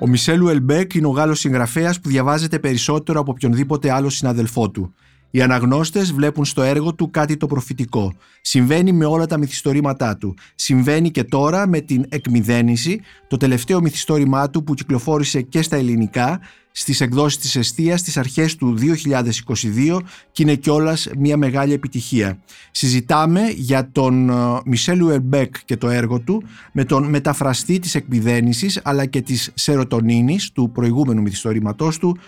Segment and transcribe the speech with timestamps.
[0.00, 4.94] Ο Μισελ Ουελμπέκ είναι ο Γάλλος συγγραφέας που διαβάζεται περισσότερο από οποιονδήποτε άλλο συναδελφό του.
[5.30, 8.14] Οι αναγνώστες βλέπουν στο έργο του κάτι το προφητικό.
[8.40, 10.34] Συμβαίνει με όλα τα μυθιστορήματά του.
[10.54, 16.40] Συμβαίνει και τώρα με την Εκμυδένιση, το τελευταίο μυθιστόρημά του που κυκλοφόρησε και στα ελληνικά
[16.78, 20.00] στις εκδόσεις της Εστίας στις αρχές του 2022
[20.32, 22.38] και είναι κιόλας μια μεγάλη επιτυχία.
[22.70, 24.30] Συζητάμε για τον
[24.64, 30.52] Μισελ Ουερμπέκ και το έργο του με τον μεταφραστή της εκμυδένισης αλλά και της σερωτονίνης
[30.52, 32.18] του προηγούμενου μυθιστορήματός του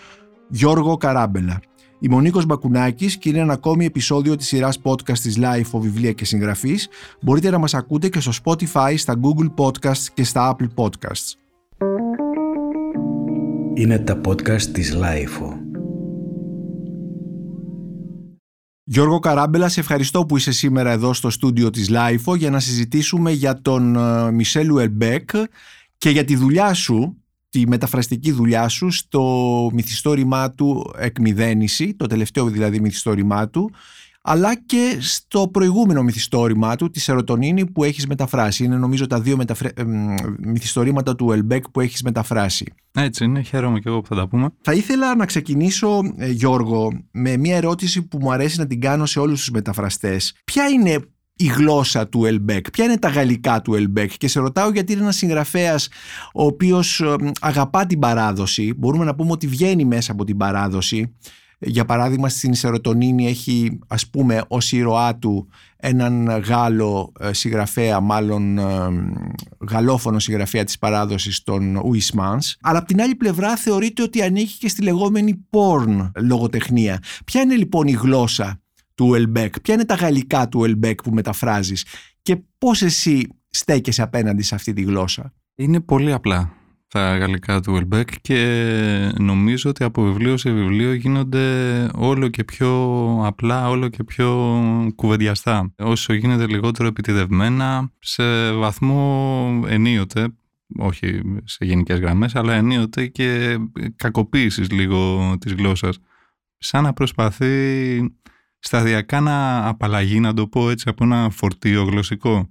[0.49, 1.59] Γιώργο Καράμπελα.
[1.99, 6.11] Είμαι ο Νίκος Μπακουνάκης και είναι ένα ακόμη επεισόδιο της σειράς podcast της Life βιβλία
[6.11, 6.87] και συγγραφής.
[7.21, 11.50] Μπορείτε να μας ακούτε και στο Spotify, στα Google Podcasts και στα Apple Podcasts.
[13.73, 15.57] Είναι τα podcast της Life.
[18.83, 23.31] Γιώργο Καράμπελα, σε ευχαριστώ που είσαι σήμερα εδώ στο στούντιο της Life για να συζητήσουμε
[23.31, 23.97] για τον
[24.33, 25.29] Μισελ Ουελμπέκ
[25.97, 27.15] και για τη δουλειά σου
[27.49, 33.71] τη μεταφραστική δουλειά σου στο μυθιστόρημά του «Εκμηδένιση», το τελευταίο δηλαδή μυθιστόρημά του,
[34.21, 38.63] αλλά και στο προηγούμενο μυθιστόρημά του, τη Σερωτονίνη που έχεις μεταφράσει.
[38.63, 39.69] Είναι νομίζω τα δύο μεταφρε...
[40.39, 42.73] μυθιστορήματα του Ουελμπέκ που έχεις μεταφράσει.
[42.91, 44.49] Έτσι είναι, χαίρομαι και εγώ που θα τα πούμε.
[44.61, 49.05] Θα ήθελα να ξεκινήσω, ε, Γιώργο, με μια ερώτηση που μου αρέσει να την κάνω
[49.05, 50.35] σε όλους τους μεταφραστές.
[50.43, 50.99] Ποια είναι
[51.35, 55.01] η γλώσσα του Ελμπέκ, ποια είναι τα γαλλικά του Ελμπέκ; Και σε ρωτάω γιατί είναι
[55.01, 55.89] ένας συγγραφέας
[56.33, 57.03] ο οποίος
[57.41, 61.15] αγαπά την παράδοση, μπορούμε να πούμε ότι βγαίνει μέσα από την παράδοση,
[61.61, 68.57] για παράδειγμα στην Σερωτονίνη έχει ας πούμε ως ήρωά του έναν Γάλλο ε, συγγραφέα, μάλλον
[68.57, 68.89] ε,
[69.69, 74.69] γαλλόφωνο συγγραφέα της παράδοσης των Ουισμάνς αλλά από την άλλη πλευρά θεωρείται ότι ανήκει και
[74.69, 76.99] στη λεγόμενη porn λογοτεχνία.
[77.25, 78.61] Ποια είναι λοιπόν η γλώσσα
[78.95, 81.85] του Ουελμπέκ, ποια είναι τα γαλλικά του Ουελμπέκ που μεταφράζεις;
[82.21, 86.60] Και πώς εσύ στέκεσαι απέναντι σε αυτή τη γλώσσα; Είναι πολύ απλά
[86.91, 92.71] τα γαλλικά του Ουελμπέκ και νομίζω ότι από βιβλίο σε βιβλίο γίνονται όλο και πιο
[93.25, 94.59] απλά, όλο και πιο
[94.95, 95.73] κουβεντιαστά.
[95.77, 100.27] Όσο γίνεται λιγότερο επιτηδευμένα, σε βαθμό ενίοτε,
[100.77, 103.57] όχι σε γενικές γραμμές, αλλά ενίοτε και
[103.95, 105.99] κακοποίησης λίγο της γλώσσας.
[106.57, 108.15] Σαν να προσπαθεί
[108.59, 112.49] σταδιακά να απαλλαγεί, να το πω έτσι, από ένα φορτίο γλωσσικό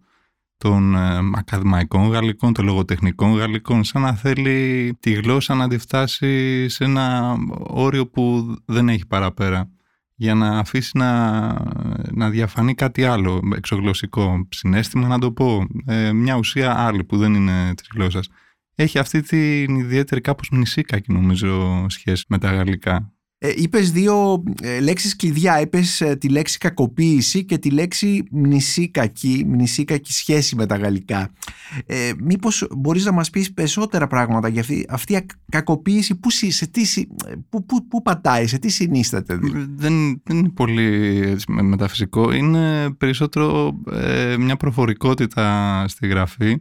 [0.60, 6.68] των ε, ακαδημαϊκών γαλλικών, των λογοτεχνικών γαλλικών, σαν να θέλει τη γλώσσα να τη φτάσει
[6.68, 7.36] σε ένα
[7.68, 9.70] όριο που δεν έχει παραπέρα
[10.14, 11.52] για να αφήσει να,
[12.12, 17.34] να διαφανεί κάτι άλλο εξωγλωσσικό, συνέστημα να το πω, ε, μια ουσία άλλη που δεν
[17.34, 18.28] είναι της γλώσσας.
[18.74, 23.12] Έχει αυτή την ιδιαίτερη κάπως μνησίκακη νομίζω σχέση με τα γαλλικά.
[23.42, 25.60] Ε, είπες δύο ε, λέξεις κλειδιά.
[25.60, 31.30] Είπες ε, τη λέξη κακοποίηση και τη λέξη μνησίκακη, μνησίκακη σχέση με τα γαλλικά.
[31.86, 36.66] Ε, μήπως μπορείς να μας πεις περισσότερα πράγματα για αυτή, αυτή η κακοποίηση, πού, σε
[36.66, 37.04] τι,
[37.48, 39.36] πού, πού, πού πατάει, σε τι συνίσταται.
[39.36, 42.32] Δηλαδή; Δεν, δεν είναι πολύ μεταφυσικό.
[42.32, 43.80] Είναι περισσότερο
[44.38, 46.56] μια προφορικότητα στη γραφή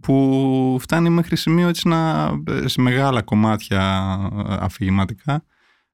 [0.00, 2.30] που φτάνει μέχρι σημείο έτσι να,
[2.64, 3.80] σε μεγάλα κομμάτια
[4.60, 5.44] αφηγηματικά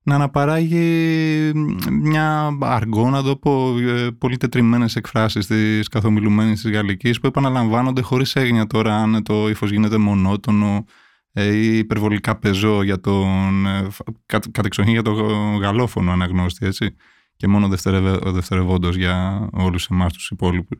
[0.06, 1.52] να αναπαράγει
[1.90, 8.00] μια αργό, να το πω, ε, πολύ τετριμένες εκφράσεις της καθομιλουμένης της γαλλικής που επαναλαμβάνονται
[8.00, 10.84] χωρίς έγνοια τώρα αν το ύφος γίνεται μονότονο
[11.32, 13.86] ε, ή υπερβολικά πεζό για τον, ε,
[14.50, 16.94] κατεξοχήν για τον γαλλόφωνο αναγνώστη, έτσι,
[17.36, 17.68] και μόνο
[18.24, 20.78] δευτερευόντος για όλους εμάς τους υπόλοιπους.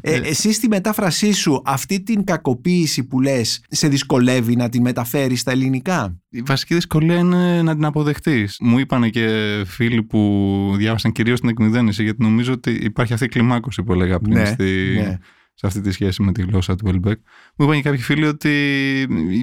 [0.00, 4.82] Ε, ε, εσύ στη μετάφρασή σου αυτή την κακοποίηση που λες σε δυσκολεύει να την
[4.82, 8.56] μεταφέρεις στα ελληνικά; Η βασική δυσκολία είναι να την αποδεχτείς.
[8.60, 13.28] Μου είπαν και φίλοι που διάβασαν κυρίως την εκμυδένιση γιατί νομίζω ότι υπάρχει αυτή η
[13.28, 15.18] κλιμάκωση που έλεγα πριν ναι, στη, ναι
[15.58, 17.18] σε αυτή τη σχέση με τη γλώσσα του Ελμπέκ.
[17.56, 18.50] Μου είπαν και κάποιοι φίλοι ότι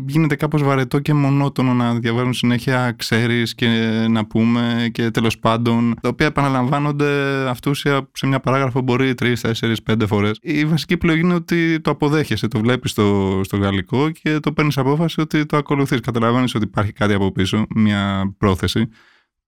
[0.06, 3.68] γίνεται κάπως βαρετό και μονότονο να διαβάζουν συνέχεια ξέρεις και
[4.10, 7.10] να πούμε και τέλος πάντων, τα οποία επαναλαμβάνονται
[7.50, 10.38] αυτούσια σε μια παράγραφο μπορεί τρεις, τέσσερις, πέντε φορές.
[10.42, 14.78] Η βασική επιλογή είναι ότι το αποδέχεσαι, το βλέπεις στο, στο γαλλικό και το παίρνεις
[14.78, 16.00] απόφαση ότι το ακολουθείς.
[16.00, 18.90] Καταλαβαίνεις ότι υπάρχει κάτι από πίσω, μια πρόθεση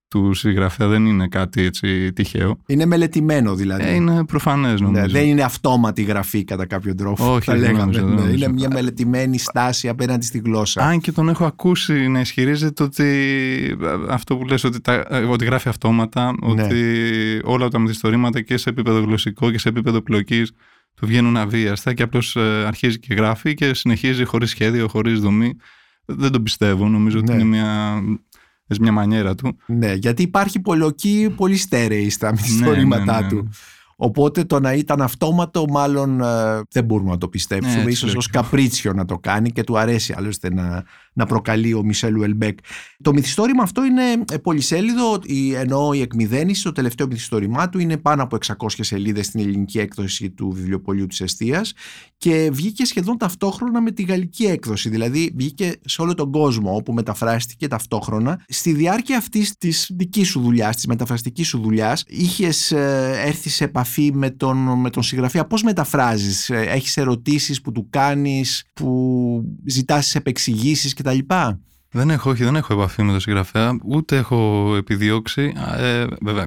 [0.08, 2.58] του συγγραφέα δεν είναι κάτι έτσι τυχαίο.
[2.66, 3.82] Είναι μελετημένο δηλαδή.
[3.82, 5.08] Ε, είναι προφανές ναι, νομίζω.
[5.08, 7.34] δεν είναι αυτόματη γραφή κατά κάποιο τρόπο.
[7.34, 8.00] Όχι, θα λέγαμε.
[8.00, 10.82] Ναι, είναι μια μελετημένη στάση απέναντι στη γλώσσα.
[10.82, 13.06] Αν και τον έχω ακούσει να ισχυρίζεται ότι
[14.08, 16.62] αυτό που λες ότι, τα, ότι γράφει αυτόματα, ναι.
[16.62, 16.84] ότι
[17.44, 20.52] όλα τα μυθιστορήματα και σε επίπεδο γλωσσικό και σε επίπεδο πλοκής
[20.94, 25.56] του βγαίνουν αβίαστα και απλώς ε, αρχίζει και γράφει και συνεχίζει χωρίς σχέδιο, χωρίς δομή.
[26.08, 26.88] Δεν τον πιστεύω.
[26.88, 28.00] Νομίζω ότι είναι μια
[28.68, 29.56] με μια μανιέρα του.
[29.66, 33.48] Ναι, γιατί υπάρχει πολλοκή πολύ στέρεη στα μυθιστορήματά ναι, ναι, ναι, του.
[33.96, 37.82] Οπότε το να ήταν αυτόματο μάλλον ε, δεν μπορούμε να το πιστέψουμε.
[37.82, 40.84] Ναι, ίσως ως καπρίτσιο να το κάνει και του αρέσει άλλωστε να,
[41.16, 42.58] να προκαλεί ο Μισελ Ουελμπέκ.
[43.02, 44.02] Το μυθιστόρημα αυτό είναι
[44.42, 45.20] πολυσέλιδο,
[45.54, 50.30] ενώ η εκμυδένιση, το τελευταίο μυθιστόρημά του είναι πάνω από 600 σελίδες στην ελληνική έκδοση
[50.30, 51.72] του βιβλιοπολίου της Εστίας
[52.18, 56.92] και βγήκε σχεδόν ταυτόχρονα με τη γαλλική έκδοση, δηλαδή βγήκε σε όλο τον κόσμο όπου
[56.92, 58.44] μεταφράστηκε ταυτόχρονα.
[58.48, 62.70] Στη διάρκεια αυτής της δικής σου δουλειάς, της μεταφραστικής σου δουλειάς, είχες
[63.24, 65.46] έρθει σε επαφή με τον, με τον συγγραφέα.
[65.46, 71.05] Πώς μεταφράζεις, ε, έχεις ερωτήσεις που του κάνεις, που ζητάς επεξηγήσεις κτλ.
[71.90, 75.52] Δεν έχω, όχι, δεν έχω επαφή με τον συγγραφέα, ούτε έχω επιδιώξει.
[75.78, 76.46] Ε, βέβαια,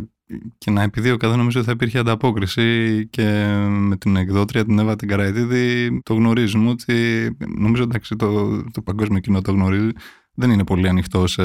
[0.58, 4.96] και να επιδίωκα δεν νομίζω ότι θα υπήρχε ανταπόκριση και με την εκδότρια την Εύα
[4.96, 9.90] την Καραϊτίδη το γνωρίζουμε ότι νομίζω εντάξει το, το παγκόσμιο κοινό το γνωρίζει.
[10.34, 11.44] Δεν είναι πολύ ανοιχτό σε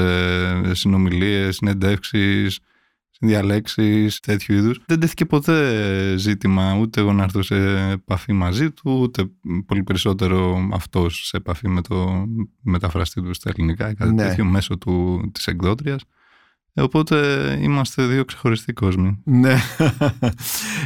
[0.73, 2.59] συνομιλίες, συνεντεύξεις,
[3.19, 4.81] διαλέξεις τέτοιου είδους.
[4.85, 7.55] Δεν τέθηκε ποτέ ζήτημα ούτε εγώ να έρθω σε
[7.91, 9.29] επαφή μαζί του, ούτε
[9.65, 12.25] πολύ περισσότερο αυτός σε επαφή με το
[12.61, 14.27] μεταφραστή του στα ελληνικά ή κάτι ναι.
[14.27, 14.77] τέτοιο μέσω
[15.31, 16.03] της εκδότριας.
[16.77, 17.17] Ε, οπότε
[17.61, 19.21] είμαστε δύο ξεχωριστοί κόσμοι.
[19.23, 19.55] Ναι.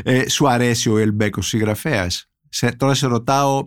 [0.04, 3.64] Ε, σου αρέσει ο Ουελμπέκ ως συγγραφέας; Σε, τώρα σε ρωτάω ε,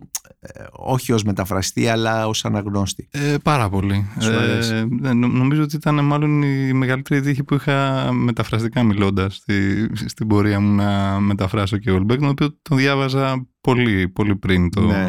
[0.71, 3.07] όχι ως μεταφραστή αλλά ως αναγνώστη.
[3.11, 4.07] Ε, πάρα πολύ.
[4.21, 10.27] Ε, ναι, νομίζω ότι ήταν μάλλον η μεγαλύτερη τύχη που είχα μεταφραστικά μιλώντας στη, στην
[10.27, 14.81] πορεία μου να μεταφράσω και ο Ουελμπέκ, τον οποίο τον διάβαζα πολύ, πολύ πριν το,
[14.81, 15.07] ναι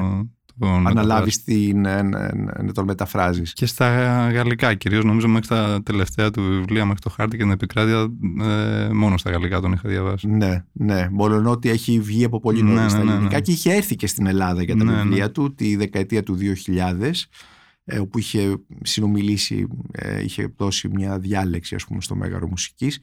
[0.58, 3.52] τον αναλάβεις την, να τον μεταφράζεις.
[3.52, 3.88] Και στα
[4.30, 8.08] γαλλικά κυρίως, νομίζω μέχρι τα τελευταία του βιβλία, μέχρι το χάρτη και την επικράτεια,
[8.42, 10.28] ε, μόνο στα γαλλικά τον είχα διαβάσει.
[10.28, 11.08] Ναι, ναι.
[11.10, 13.96] Μόνο ότι έχει βγει από πολύ νωρίς ναι, στα ναι, ναι, ελληνικά και είχε έρθει
[13.96, 17.10] και στην Ελλάδα για τα βιβλία του τη δεκαετία του 2000
[17.84, 23.00] ε, όπου είχε συνομιλήσει, ε, είχε δώσει μια διάλεξη ας πούμε στο Μέγαρο Μουσικής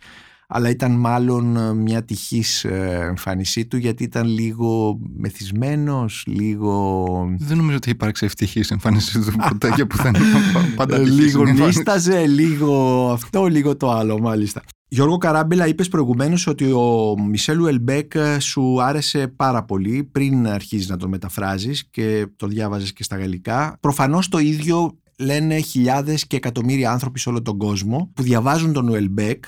[0.53, 7.35] αλλά ήταν μάλλον ε, μια τυχής ε, εμφάνισή του γιατί ήταν λίγο μεθυσμένος, λίγο...
[7.37, 10.19] Δεν νομίζω ότι υπάρχει ευτυχής εμφάνισή του ποτέ και πουθενά
[10.75, 14.61] πάντα τυχής Λίγο νύσταζε, λίγο αυτό, λίγο το άλλο μάλιστα.
[14.87, 20.89] Γιώργο Καράμπελα, είπες προηγουμένως ότι ο Μισελ Ουελμπέκ ε, σου άρεσε πάρα πολύ πριν αρχίσει
[20.89, 23.77] να τον μεταφράζεις και το διάβαζες και στα γαλλικά.
[23.79, 28.87] Προφανώς το ίδιο λένε χιλιάδες και εκατομμύρια άνθρωποι σε όλο τον κόσμο που διαβάζουν τον
[28.87, 29.45] Ουελμπέκ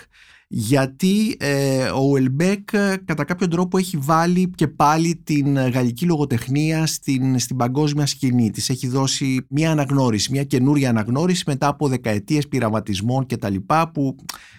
[0.56, 6.86] γιατί ε, ο Ουελμπέκ ε, κατά κάποιο τρόπο έχει βάλει και πάλι την γαλλική λογοτεχνία
[6.86, 8.50] στην, στην παγκόσμια σκηνή.
[8.50, 13.92] Της έχει δώσει μια αναγνώριση, μια καινούρια αναγνώριση μετά από δεκαετίες πειραματισμών και τα λοιπά
[13.92, 14.16] που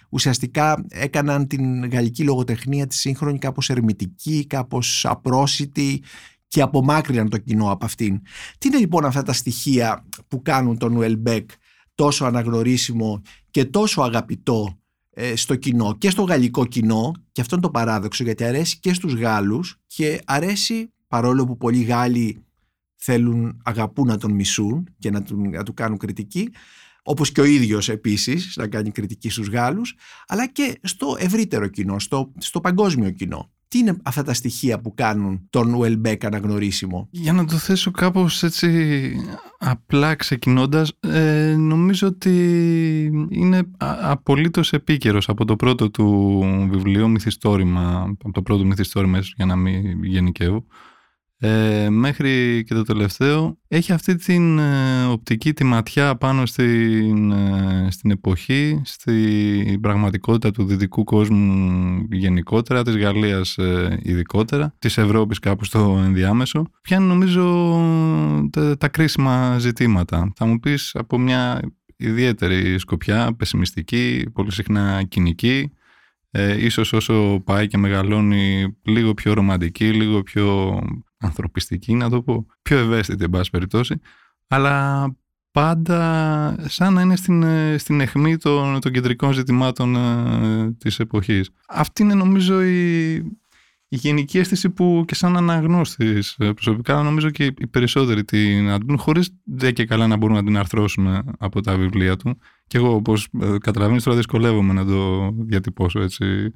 [0.09, 6.03] ουσιαστικά έκαναν την γαλλική λογοτεχνία της σύγχρονη κάπως ερμητική, κάπως απρόσιτη
[6.47, 8.21] και απομάκρυναν το κοινό από αυτήν.
[8.57, 11.49] Τι είναι λοιπόν αυτά τα στοιχεία που κάνουν τον Ουελμπέκ
[11.95, 13.21] τόσο αναγνωρίσιμο
[13.51, 14.84] και τόσο αγαπητό ε,
[15.35, 19.13] στο κοινό και στο γαλλικό κοινό και αυτό είναι το παράδοξο γιατί αρέσει και στους
[19.13, 22.45] Γάλλους και αρέσει παρόλο που πολλοί Γάλλοι
[22.95, 26.49] θέλουν, αγαπούν να τον μισούν και να, του, να του κάνουν κριτική
[27.03, 29.95] όπως και ο ίδιος επίσης να κάνει κριτική στους Γάλλους
[30.27, 33.54] αλλά και στο ευρύτερο κοινό, στο, στο παγκόσμιο κοινό.
[33.67, 38.43] Τι είναι αυτά τα στοιχεία που κάνουν τον Ουελμπέκ αναγνωρίσιμο; Για να το θέσω κάπως
[38.43, 39.11] έτσι
[39.57, 42.31] απλά ξεκινώντας, ε, νομίζω ότι
[43.29, 43.61] είναι
[44.01, 46.39] απολύτως επίκαιρος από το πρώτο του
[46.71, 50.65] βιβλίο μυθιστόρημα, από το πρώτο μυθιστόρημα για να μην γενικεύω,
[51.39, 57.87] ε, μέχρι και το τελευταίο έχει αυτή την ε, οπτική τη ματιά πάνω στην, ε,
[57.91, 65.65] στην εποχή, στην πραγματικότητα του δυτικού κόσμου γενικότερα, της Γαλλίας ε, ειδικότερα, της Ευρώπης κάπου
[65.65, 66.69] στο ενδιάμεσο.
[66.81, 67.75] Πιάνει νομίζω
[68.51, 70.31] τα, τα κρίσιμα ζητήματα.
[70.35, 71.59] Θα μου πεις από μια
[71.97, 75.71] ιδιαίτερη σκοπιά, πεσημιστική, πολύ συχνά κοινική,
[76.37, 80.79] ε, ίσως όσο πάει και μεγαλώνει λίγο πιο ρομαντική, λίγο πιο
[81.25, 83.99] ανθρωπιστική, να το πω, πιο ευαίσθητη, εν πάση περιπτώσει,
[84.47, 85.05] αλλά
[85.51, 91.49] πάντα σαν να είναι στην, ε, στην αιχμή των, των κεντρικών ζητημάτων ε, της εποχής.
[91.67, 93.13] Αυτή είναι νομίζω η,
[93.87, 98.97] η γενική αίσθηση που και σαν αναγνώστης ε, προσωπικά νομίζω και οι περισσότεροι την αντλούν
[98.97, 102.37] χωρίς δεν και καλά να μπορούν να την αρθρώσουν από τα βιβλία του.
[102.67, 106.53] Και εγώ όπως ε, καταλαβαίνεις τώρα δυσκολεύομαι να το διατυπώσω έτσι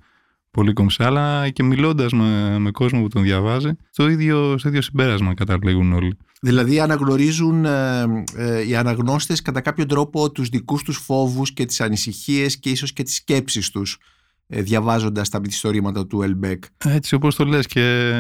[0.52, 4.82] πολύ κομψά, αλλά και μιλώντας με, με κόσμο που τον διαβάζει, το ίδιο, στο ίδιο
[4.82, 6.18] συμπέρασμα καταλήγουν όλοι.
[6.42, 8.02] Δηλαδή αναγνωρίζουν ε,
[8.36, 12.94] ε, οι αναγνώστες κατά κάποιο τρόπο τους δικούς τους φόβους και τις ανησυχίες και ίσως
[12.94, 13.98] και τις σκέψεις τους
[14.48, 16.64] ε, διαβάζοντας τα μυθιστορήματα του Ουελμπέκ.
[16.86, 18.14] Έτσι όπως το λες και,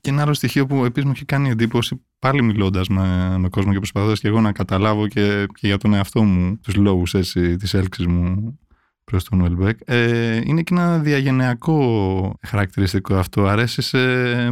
[0.00, 3.72] και ένα άλλο στοιχείο που επίσης μου έχει κάνει εντύπωση πάλι μιλώντας με, με κόσμο
[3.72, 7.56] και προσπαθώντας και εγώ να καταλάβω και, και για τον εαυτό μου τους λόγους έτσι,
[7.56, 8.58] της έλξης μου
[9.04, 9.78] προς τον Ουελμπέκ.
[9.84, 13.46] Ε, είναι και ένα διαγενειακό χαρακτηριστικό αυτό.
[13.46, 13.98] Αρέσει σε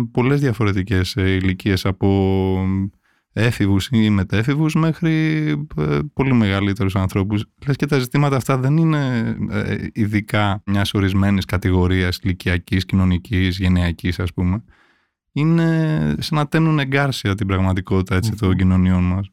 [0.01, 2.09] πολλές διαφορετικές ηλικίες από
[3.33, 7.45] έφηβους ή μετέφηβους μέχρι ε, πολύ μεγαλύτερους ανθρώπους.
[7.67, 14.19] Λες και τα ζητήματα αυτά δεν είναι ε, ειδικά μιας ορισμένης κατηγορίας ηλικιακής, κοινωνικής, γενεακής
[14.19, 14.65] ας πούμε.
[15.33, 19.27] Είναι σαν να τέμνουν εγκάρσια την πραγματικότητα έτσι, των κοινωνιών μας.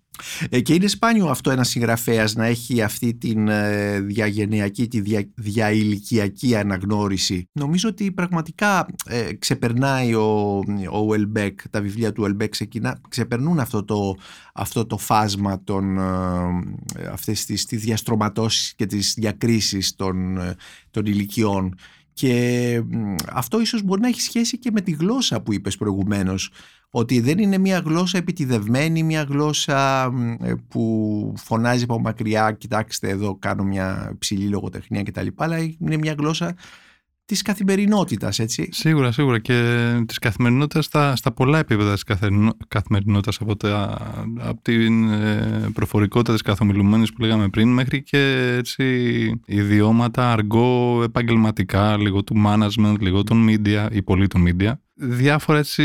[0.50, 5.29] Ε, και είναι σπάνιο αυτό ένας συγγραφέας να έχει αυτή την ε, διαγενειακή, τη δια,
[5.36, 7.50] διαηλικιακή αναγνώριση.
[7.51, 10.60] Νομίζω ότι πραγματικά ε, ξεπερνάει ο,
[10.91, 12.53] ο Ουελμπέκ, τα βιβλία του Ουελμπέκ
[13.10, 14.15] ξεπερνούν αυτό το,
[14.53, 20.56] αυτό το φάσμα των, ε, αυτές τις, τις διαστρωματώσεις και τις διακρίσεις των, ε,
[20.91, 21.75] των ηλικιών.
[22.19, 22.81] Και
[23.33, 26.51] αυτό ίσως μπορεί να έχει σχέση και με τη γλώσσα που είπες προηγουμένως
[26.89, 30.03] ότι δεν είναι μια γλώσσα επιτιδευμένη, μια γλώσσα
[30.41, 35.27] ε, που φωνάζει από μακριά, κοιτάξτε εδώ κάνω μια ψηλή λογοτεχνία κτλ.
[35.35, 36.55] Αλλά είναι μια γλώσσα
[37.29, 38.69] της καθημερινότητας, έτσι.
[38.71, 39.39] Σίγουρα, σίγουρα.
[39.39, 42.03] Και της καθημερινότητας στα, στα πολλά επίπεδα της
[42.67, 43.55] καθημερινότητας, από,
[44.39, 48.86] από την ε, προφορικότητα της καθομιλουμένης που λέγαμε πριν, μέχρι και έτσι,
[49.45, 55.84] ιδιώματα αργό επαγγελματικά, λίγο του management, λίγο των media ή πολύ των media διάφορα έτσι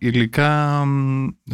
[0.00, 0.84] υλικά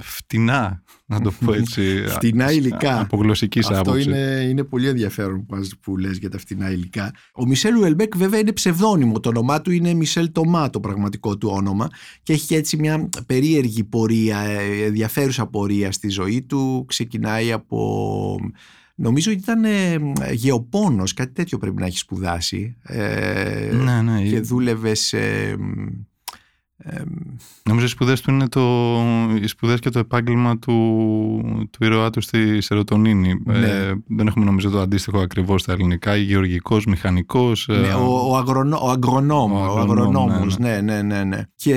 [0.01, 2.03] φτηνά, να το πω έτσι.
[2.17, 3.01] φτηνά υλικά.
[3.01, 4.07] Από γλωσσικής άποψης.
[4.07, 7.13] Αυτό είναι, είναι πολύ ενδιαφέρον που, που λες για τα φτηνά υλικά.
[7.35, 9.21] Ο Μισελ Ουελμπέκ βέβαια είναι ψευδόνυμο.
[9.21, 11.89] Το όνομά του είναι Μισελ Τομά το πραγματικό του όνομα
[12.23, 16.85] και έχει έτσι μια περίεργη πορεία, ε, ενδιαφέρουσα πορεία στη ζωή του.
[16.89, 18.39] Ξεκινάει από...
[18.99, 19.99] Νομίζω ότι ήταν ε,
[20.33, 22.77] γεωπόνος, κάτι τέτοιο πρέπει να έχει σπουδάσει.
[22.83, 24.23] Ε, ναι, ναι.
[24.23, 25.19] Και δούλευε σε
[27.63, 28.61] Νομίζω οι σπουδές του είναι το,
[29.43, 30.75] οι σπουδές και το επάγγελμα του,
[31.71, 33.41] του ήρωά του στη Σερωτονίνη.
[33.45, 33.59] Ναι.
[33.59, 36.17] Ε, δεν έχουμε νομίζω το αντίστοιχο ακριβώς στα ελληνικά.
[36.17, 37.69] Γεωργικός, μηχανικός.
[37.69, 40.81] Ναι, ο, ο, αγρονό, ο αγρονόμος, ο, αγρονόμος, ναι ναι.
[40.81, 41.43] ναι, ναι, ναι.
[41.55, 41.75] Και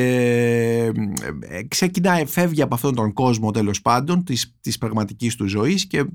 [1.42, 6.06] ε, ξεκινάει, φεύγει από αυτόν τον κόσμο τέλος πάντων της, της πραγματικής του ζωής και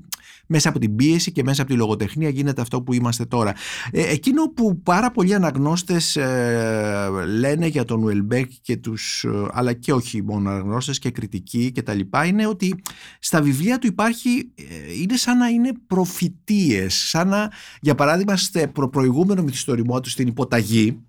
[0.47, 3.53] μέσα από την πίεση και μέσα από τη λογοτεχνία γίνεται αυτό που είμαστε τώρα.
[3.91, 7.09] Ε, εκείνο που πάρα πολλοί αναγνώστες ε,
[7.39, 11.81] λένε για τον Ουελμπέκ και τους, ε, αλλά και όχι μόνο αναγνώστες και κριτικοί και
[11.81, 12.81] τα λοιπά, είναι ότι
[13.19, 17.51] στα βιβλία του υπάρχει, ε, είναι σαν να είναι προφητείες, σαν να,
[17.81, 21.01] για παράδειγμα, στο προ, προηγούμενο μυθιστορημό του στην υποταγή,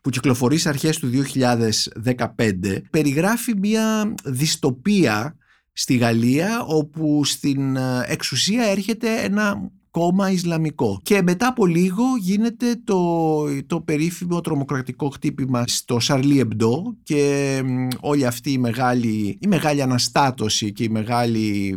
[0.00, 5.36] που κυκλοφορεί σε αρχές του 2015, περιγράφει μια δυστοπία
[5.72, 11.00] στη Γαλλία όπου στην ε, εξουσία έρχεται ένα κόμμα Ισλαμικό.
[11.02, 17.62] Και μετά από λίγο γίνεται το, το περίφημο τρομοκρατικό χτύπημα στο Σαρλί Εμπντό και
[18.00, 21.76] όλη αυτή η μεγάλη, η μεγάλη αναστάτωση και η μεγάλη,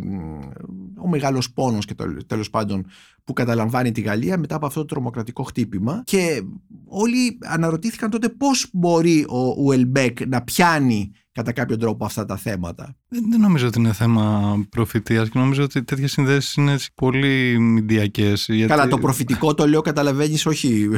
[1.04, 2.86] ο μεγάλος πόνος και το, τέλος πάντων
[3.24, 6.42] που καταλαμβάνει τη Γαλλία μετά από αυτό το τρομοκρατικό χτύπημα και
[6.86, 12.96] όλοι αναρωτήθηκαν τότε πώς μπορεί ο Ουελμπέκ να πιάνει κατά κάποιο τρόπο αυτά τα θέματα.
[13.08, 18.46] Δεν, νομίζω ότι είναι θέμα προφητείας και νομίζω ότι τέτοιες συνδέσεις είναι πολύ μηντιακές.
[18.48, 18.68] Γιατί...
[18.68, 20.88] Καλά, το προφητικό το λέω καταλαβαίνεις όχι...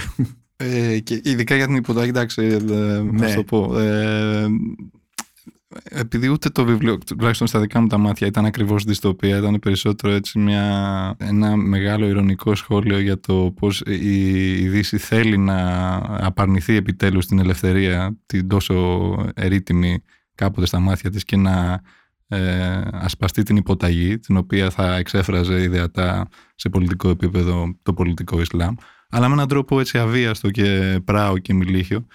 [0.57, 2.59] Ε, και ειδικά για την υποταγή, εντάξει, ε,
[3.13, 3.35] ναι.
[3.35, 3.79] το πω.
[3.79, 4.47] Ε,
[5.85, 10.13] επειδή ούτε το βιβλίο, τουλάχιστον στα δικά μου τα μάτια, ήταν ακριβώς δυστοπία, ήταν περισσότερο
[10.13, 16.77] έτσι μια, ένα μεγάλο ηρωνικό σχόλιο για το πώς η, η Δύση θέλει να απαρνηθεί
[16.77, 20.03] επιτέλους την ελευθερία, την τόσο ερήτημη
[20.39, 21.81] κάποτε στα μάτια της και να
[22.29, 28.75] ε, ασπαστεί την υποταγή, την οποία θα εξέφραζε ιδεατά σε πολιτικό επίπεδο το πολιτικό Ισλάμ,
[29.11, 32.07] αλλά με έναν τρόπο έτσι αβίαστο και πράο και μιλίχιο.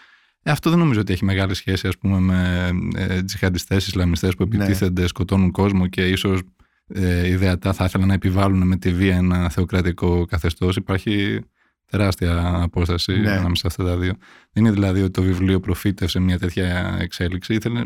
[0.43, 4.47] Ε, αυτό δεν νομίζω ότι έχει μεγάλη σχέση ας πούμε, με ε, τζιχαντιστές Ισλαμιστές που
[4.47, 4.55] ναι.
[4.55, 6.41] επιτίθενται, σκοτώνουν κόσμο και ίσως
[6.87, 10.75] ε, ιδεατά θα ήθελαν να επιβάλλουν με τη βία ένα θεοκρατικό καθεστώς.
[10.75, 11.39] Υπάρχει
[11.85, 13.31] τεράστια απόσταση ναι.
[13.31, 14.13] ανάμεσα σε αυτά τα δύο.
[14.51, 17.53] Δεν είναι δηλαδή ότι το βιβλίο προφήτευσε μια τέτοια εξέλιξη.
[17.53, 17.83] Ήθελε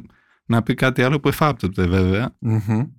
[0.50, 1.88] να πει κάτι άλλο που εφάπτεται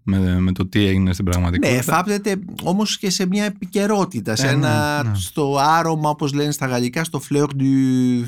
[0.03, 1.73] με, με το τι έγινε στην πραγματικότητα.
[1.73, 5.17] Ναι, εφάπτεται όμως και σε μια επικαιρότητα, σε ε, ένα, ναι, ναι.
[5.17, 8.25] στο άρωμα όπως λένε στα γαλλικά, στο fleur du,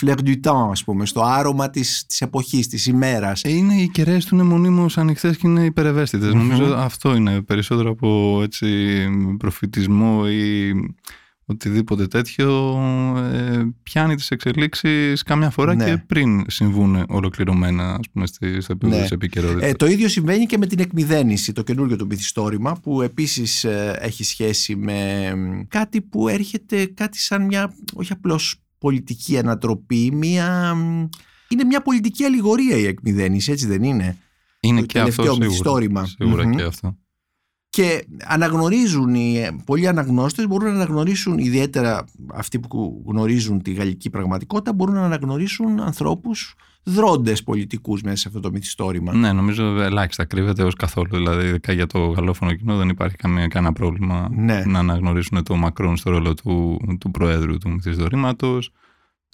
[0.00, 3.42] fleur du temps ας πούμε, στο άρωμα της, της εποχής, της ημέρας.
[3.42, 5.72] Ε, είναι οι κεραίες του είναι μονίμως ανοιχτές και είναι
[6.20, 8.66] Νομίζω αυτό είναι περισσότερο από έτσι,
[9.38, 10.72] προφητισμό ή
[11.46, 12.78] οτιδήποτε τέτοιο
[13.32, 15.84] ε, πιάνει τις εξελίξεις κάμια φορά ναι.
[15.84, 19.00] και πριν συμβούν ολοκληρωμένα ας πούμε, στο επίπεδο ναι.
[19.02, 19.70] της επικαιρότητας.
[19.70, 23.96] Ε, το ίδιο συμβαίνει και με την εκμυδένιση, το καινούργιο του μυθιστόρημα που επίσης ε,
[24.00, 25.32] έχει σχέση με
[25.68, 30.76] κάτι που έρχεται κάτι σαν μια όχι απλώς πολιτική ανατροπή, μια...
[31.48, 34.16] είναι μια πολιτική αλληγορία η εκμυδένιση, έτσι δεν είναι;
[34.60, 36.96] Είναι το και αυτό σίγουρα, σίγουρα και αυτό.
[37.74, 42.04] Και αναγνωρίζουν οι πολλοί αναγνώστες μπορούν να αναγνωρίσουν ιδιαίτερα
[42.34, 48.40] αυτοί που γνωρίζουν τη γαλλική πραγματικότητα μπορούν να αναγνωρίσουν ανθρώπους δρόντες πολιτικούς μέσα σε αυτό
[48.40, 49.14] το μυθιστόρημα.
[49.14, 51.08] Ναι, νομίζω ελάχιστα κρύβεται ως καθόλου.
[51.10, 54.62] Δηλαδή, ειδικά για το γαλλόφωνο κοινό δεν υπάρχει καμία, κανένα πρόβλημα Ναι.
[54.66, 58.70] να αναγνωρίσουν το Μακρόν στο ρόλο του, του Προέδρου του μυθιστορήματος,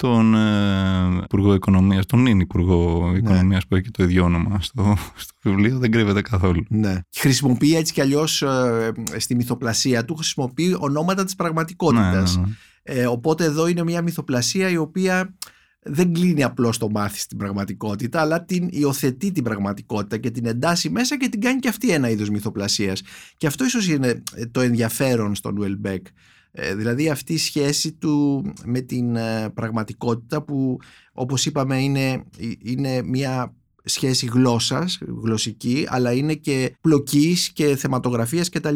[0.01, 3.17] τον ε, Υπουργό Οικονομίας, τον νυν Υπουργό Ναι.
[3.17, 6.65] Οικονομίας που έχει και το ίδιο όνομα στο, στο βιβλίο, δεν κρύβεται καθόλου.
[6.69, 6.99] Ναι.
[7.15, 12.35] Χρησιμοποιεί έτσι κι αλλιώς ε, στη μυθοπλασία του χρησιμοποιεί ονόματα της πραγματικότητας.
[12.35, 13.01] Ναι, ναι, ναι.
[13.01, 15.35] Ε, οπότε εδώ είναι μια μυθοπλασία η οποία
[15.83, 20.89] δεν κλείνει απλώς το μάθη στην πραγματικότητα αλλά την υιοθετεί την πραγματικότητα και την εντάσσει
[20.89, 23.01] μέσα και την κάνει και αυτή ένα είδος μυθοπλασίας.
[23.37, 26.05] Και αυτό ίσως είναι ε, το ενδιαφέρον στον Ουελμπέκ.
[26.51, 30.77] Ε, δηλαδή αυτή η σχέση του με την ε, πραγματικότητα που
[31.13, 32.23] όπως είπαμε είναι,
[32.63, 38.75] είναι μια σχέση γλώσσας, γλωσσική, αλλά είναι και πλοκής και θεματογραφίας κτλ.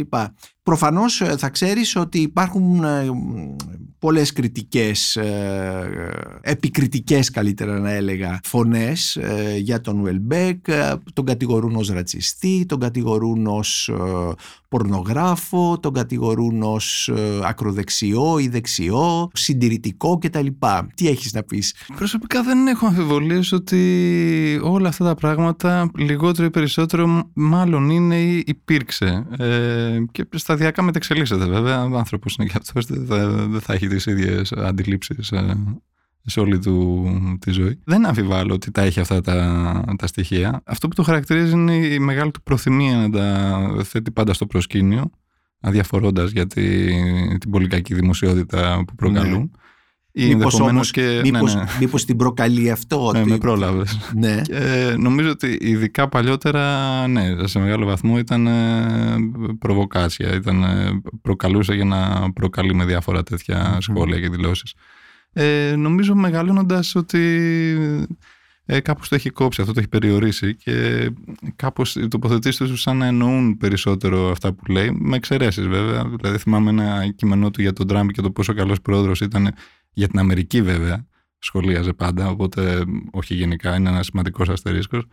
[0.63, 3.09] Προφανώς ε, θα ξέρεις ότι υπάρχουν ε,
[3.99, 10.67] πολλές κριτικές, ε, επικριτικές καλύτερα να έλεγα, φωνές ε, για τον Ουελμπέκ.
[10.67, 14.33] Ε, Τον κατηγορούν ως ρατσιστή, τον κατηγορούν ως ε,
[14.77, 20.47] πορνογράφο, τον κατηγορούν ως ε, ακροδεξιό ή δεξιό, συντηρητικό κτλ.
[20.95, 26.49] Τι έχεις να πεις; Προσωπικά δεν έχω αμφιβολίες ότι όλα αυτά τα πράγματα λιγότερο ή
[26.49, 29.25] περισσότερο μ- μάλλον είναι ή υπήρξε.
[29.37, 31.83] Ε, και σταδιακά μετεξελίσσεται βέβαια.
[31.83, 35.57] Ο άνθρωπος είναι και αυτός, δεν θα, δεν θα έχει τις ίδιες αντιλήψεις ε,
[36.25, 37.05] σε όλη του
[37.39, 37.79] τη ζωή.
[37.83, 40.61] Δεν αμφιβάλλω ότι τα έχει αυτά τα, τα στοιχεία.
[40.65, 45.09] Αυτό που το χαρακτηρίζει είναι η μεγάλη του προθυμία να τα θέτει πάντα στο προσκήνιο,
[45.59, 46.87] αδιαφορώντας για τη,
[47.37, 49.51] την πολύ κακή δημοσιότητα που προκαλούν.
[50.17, 51.67] Ή Μήπως ενδεχομένως όμως, και, μήπως, ναι, ναι.
[51.79, 53.11] μήπως την προκαλεί αυτό.
[53.13, 53.99] Ναι, ότι- με πρόλαβες.
[54.15, 54.41] Ναι.
[54.41, 59.15] Και ε, νομίζω ότι ειδικά παλιότερα, ναι, σε μεγάλο βαθμό ήταν ε,
[59.59, 60.33] προβοκάτσια.
[60.33, 64.73] Ήταν, ε, προκαλούσε για να προκαλεί με διάφορα τέτοια σχόλια και δηλώσεις.
[65.37, 67.19] Ε, νομίζω μεγαλώνοντας ότι
[68.65, 71.09] ε, κάπως το έχει κόψει, αυτό το έχει περιορίσει και
[71.55, 76.09] κάπως οι τοποθετήσεις του σαν να εννοούν περισσότερο αυτά που λέει, με εξαιρέσεις βέβαια.
[76.19, 79.53] Δηλαδή θυμάμαι ένα κείμενό του για τον Τραμπ και το πόσο καλός πρόεδρος ήταν
[79.93, 81.05] για την Αμερική βέβαια,
[81.39, 85.05] σχολίαζε πάντα, οπότε όχι γενικά, είναι ένας σημαντικός αστερίσκος,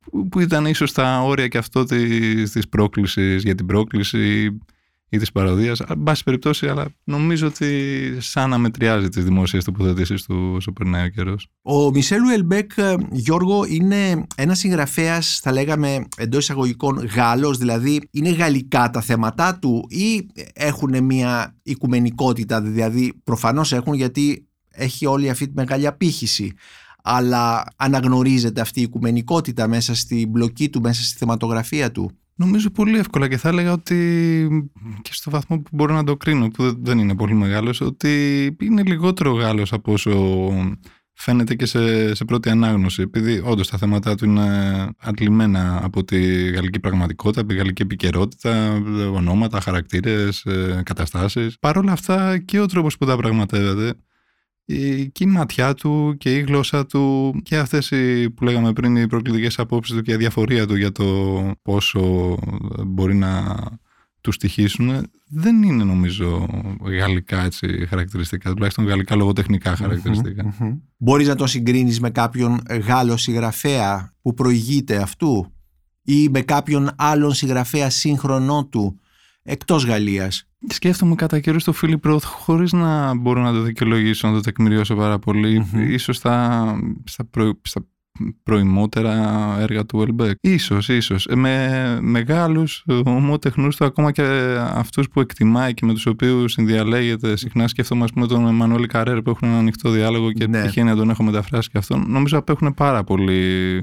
[0.00, 4.50] που, που ήταν ίσως στα όρια και αυτό της, της πρόκλησης για την πρόκληση
[5.10, 5.80] ή της παροδίας.
[5.80, 7.66] Εν πάση περιπτώσει, αλλά νομίζω ότι
[8.18, 11.48] σαν να μετριάζει τις δημόσιες τοποθετήσεις του όσο περνάει ο καιρός.
[11.62, 18.30] Ο Μισελ Ουελμπέκ, ε, Γιώργο, είναι ένας συγγραφέας, θα λέγαμε εντός εισαγωγικών Γάλλος, δηλαδή είναι
[18.30, 25.46] γαλλικά τα θέματα του ή έχουν μια οικουμενικότητα, δηλαδή προφανώς έχουν γιατί έχει όλη αυτή
[25.46, 26.52] τη μεγάλη απήχηση.
[27.02, 32.10] Αλλά αναγνωρίζεται αυτή η οικουμενικότητα μέσα στη μπλοκή του, μέσα στη θεματογραφία του.
[32.40, 33.96] Νομίζω πολύ εύκολα και θα έλεγα ότι
[35.02, 38.82] και στο βαθμό που μπορώ να το κρίνω, που δεν είναι πολύ μεγάλος, ότι είναι
[38.82, 40.12] λιγότερο Γάλλος από όσο
[41.12, 43.02] φαίνεται και σε, σε πρώτη ανάγνωση.
[43.02, 48.82] Επειδή όντως τα θέματα του είναι αντλημένα από τη γαλλική πραγματικότητα, από τη γαλλική επικαιρότητα,
[49.12, 51.58] ονόματα, χαρακτήρες, ε, καταστάσεις.
[51.58, 53.92] Παρ' όλα αυτά και ο τρόπος που τα πραγματεύεται η,
[55.12, 59.06] και η ματιά του και η γλώσσα του και αυτές οι, που λέγαμε πριν οι
[59.06, 61.04] προκλητικές απόψεις του και η αδιαφορία του για το
[61.62, 62.36] πόσο
[62.86, 63.56] μπορεί να
[64.20, 66.46] τους στοιχήσουν δεν είναι νομίζω
[66.82, 70.54] γαλλικά έτσι, χαρακτηριστικά, τουλάχιστον γαλλικά λογοτεχνικά χαρακτηριστικά.
[70.96, 75.52] Μπορείς να τον συγκρίνεις με κάποιον Γάλλο συγγραφέα που προηγείται αυτού
[76.02, 79.00] ή με κάποιον άλλον συγγραφέα σύγχρονό του
[79.42, 84.34] εκτός Γαλλίας; Σκέφτομαι κατά καιρούς το Φίλιπ Ρόθ χωρίς να μπορώ να το δικαιολογήσω, να
[84.34, 85.66] το τεκμηριώσω πάρα πολύ.
[85.74, 86.64] Ίσως στα,
[87.04, 87.86] στα, προ, στα
[88.42, 90.36] προημότερα έργα του Ελμπέκ.
[90.40, 91.26] Ίσως, ίσως.
[91.26, 94.22] Ε, Με μεγάλους ομότεχνούς του, ακόμα και
[94.58, 97.36] αυτούς που εκτιμάει και με τους οποίους συνδιαλέγεται.
[97.36, 100.62] Συχνά σκέφτομαι, ας πούμε, τον Εμμανουέλ Καρέρ που έχουν ένα ανοιχτό διάλογο και Ναι.
[100.62, 102.04] τυχαίνει να τον έχω μεταφράσει και αυτόν.
[102.08, 103.82] Νομίζω απέχουν πάρα πολύ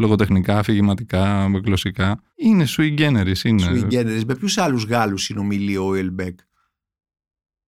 [0.00, 2.22] λογοτεχνικά, αφηγηματικά, γλωσσικά.
[2.34, 3.64] Είναι sui generis, είναι.
[3.68, 4.22] Sui generis.
[4.26, 6.38] Με ποιους άλλους Γάλλους συνομιλεί ο Ελμπέκ.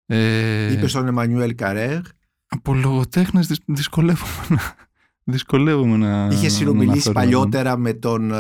[0.06, 2.00] Ε, Είπες στον Εμμανουέλ Καρέρ.
[2.46, 4.74] από λογοτέχνες δυ- δυσκολεύομαι να,
[5.30, 7.12] δυσκολεύομαι να Είχες να συνομιλήσει αναφέρω.
[7.14, 8.32] παλιότερα με τον.
[8.32, 8.36] ε,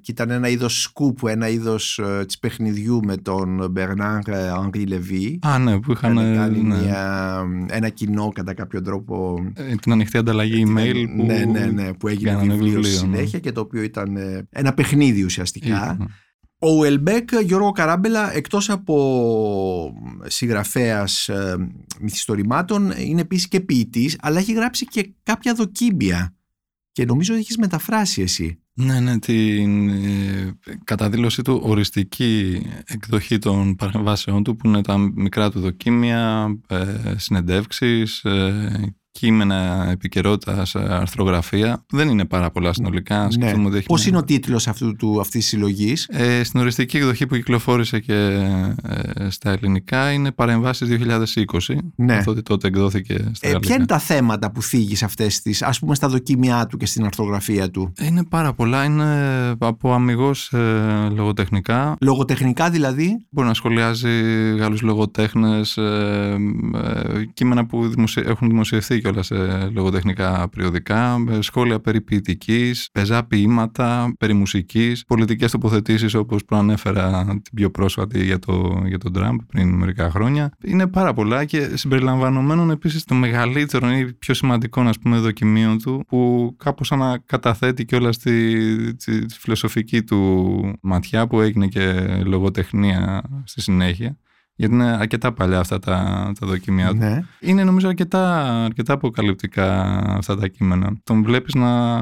[0.00, 5.38] και ήταν ένα είδος σκούπ, ένα είδος της παιχνιδιού με τον Μπερνάρ Henri Λεβί.
[5.42, 9.38] Α, ναι, που είχαν Είχαν κάνει ναι, μια, ένα κοινό κατά κάποιο τρόπο.
[9.54, 11.24] ε, την ανοιχτή ανταλλαγή email που...
[11.24, 13.16] ναι, ναι, ναι, που έγινε κάνανε βιβλίο, στη βιβλίο, ναι.
[13.16, 15.66] συνέχεια και το οποίο ήταν ε, ένα παιχνίδι ουσιαστικά.
[15.68, 16.10] Ήταν.
[16.62, 19.94] Ο Ουελμπέκ, Γιώργο Καράμπελα, εκτός από
[20.26, 21.56] συγγραφέας ε,
[22.00, 26.34] μυθιστορημάτων, είναι επίσης και ποιητής, αλλά έχει γράψει και κάποια δοκίμια.
[26.92, 28.60] Και νομίζω ότι έχεις μεταφράσει εσύ.
[28.72, 35.50] Ναι, ναι, την ε, καταδήλωσή του οριστική εκδοχή των παρεμβάσεών του που είναι τα μικρά
[35.50, 41.84] του δοκίμια, ε, συνεντεύξεις ε, κείμενα επικαιρότητα, αρθρογραφία.
[41.92, 43.28] Δεν είναι πάρα πολλά συνολικά.
[43.38, 43.52] Ναι.
[43.86, 44.96] Πώς είναι ο τίτλος αυτής
[45.30, 50.88] της συλλογής, ε, Στην οριστική εκδοχή που κυκλοφόρησε και ε, στα ελληνικά είναι Παρεμβάσεις
[51.68, 51.76] 2020.
[51.96, 52.14] Ναι.
[52.14, 55.78] Αυτό τότε εκδόθηκε στα ε, Ποια είναι τα θέματα που θίγεις σε αυτές τις, ας
[55.78, 58.84] πούμε, στα δοκίμια του και στην αρθρογραφία του; Είναι πάρα πολλά.
[58.84, 61.96] Είναι από αμυγός ε, λογοτεχνικά.
[62.00, 64.10] Λογοτεχνικά δηλαδή; Μπορεί να σχολιάζει
[64.56, 66.36] Γάλλους λογοτέχνες, ε,
[66.74, 74.32] ε, κείμενα που έχουν δημοσιευθεί κιόλας σε λογοτεχνικά περιοδικά, σχόλια περί ποιητικής, πεζά ποίηματα, περί
[74.32, 80.10] μουσικής, πολιτικές τοποθετήσεις όπως προανέφερα την πιο πρόσφατη για, το, για τον Τραμπ πριν μερικά
[80.10, 80.52] χρόνια.
[80.64, 86.04] Είναι πάρα πολλά και συμπεριλαμβανομένων επίσης το μεγαλύτερο ή πιο σημαντικό ας πούμε δοκιμίων του
[86.08, 91.92] που κάπως ανακαταθέτει κιόλας τη, τη, τη φιλοσοφική του ματιά που έγινε και
[92.24, 94.18] λογοτεχνία στη συνέχεια
[94.60, 96.96] γιατί είναι αρκετά παλιά αυτά τα, τα δοκιμιά του.
[96.96, 97.24] Ναι.
[97.40, 99.84] Είναι νομίζω αρκετά, αρκετά αποκαλυπτικά
[100.16, 100.92] αυτά τα κείμενα.
[101.04, 101.98] Τον βλέπεις να,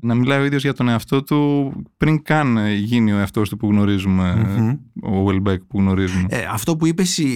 [0.00, 3.66] να μιλάει ο ίδιος για τον εαυτό του πριν καν γίνει ο εαυτός του που
[3.66, 4.48] γνωριζουμε
[5.02, 6.26] ο Welbeck που γνωρίζουμε.
[6.28, 7.28] Ε, αυτό που είπες, η,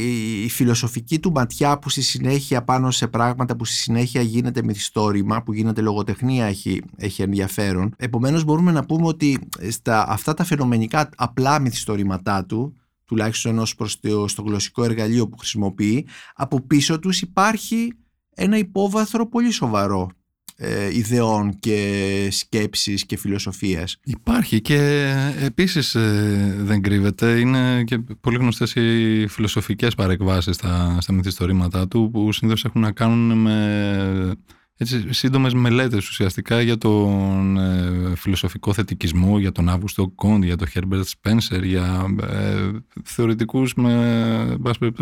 [0.44, 5.42] η, φιλοσοφική του ματιά που στη συνέχεια πάνω σε πράγματα που στη συνέχεια γίνεται μυθιστόρημα,
[5.42, 7.94] που γίνεται λογοτεχνία έχει, έχει ενδιαφέρον.
[7.96, 14.00] Επομένως μπορούμε να πούμε ότι στα, αυτά τα φαινομενικά απλά μυθιστορήματά του τουλάχιστον ως προς
[14.00, 17.92] το, στο γλωσσικό εργαλείο που χρησιμοποιεί, από πίσω τους υπάρχει
[18.34, 20.10] ένα υπόβαθρο πολύ σοβαρό
[20.56, 23.96] ε, ιδεών και σκέψης και φιλοσοφίας.
[24.04, 27.38] Υπάρχει και επίσης ε, δεν κρύβεται.
[27.38, 32.92] Είναι και πολύ γνωστές οι φιλοσοφικές παρεκβάσεις στα, στα μυθιστορήματά του που συνήθως έχουν να
[32.92, 34.36] κάνουν με
[34.76, 40.68] έτσι, σύντομες μελέτες ουσιαστικά για τον ε, φιλοσοφικό θετικισμό, για τον Αύγουστο Κόντ, για τον
[40.74, 42.70] Herbert Spencer, για ε,
[43.04, 44.56] θεωρητικούς με,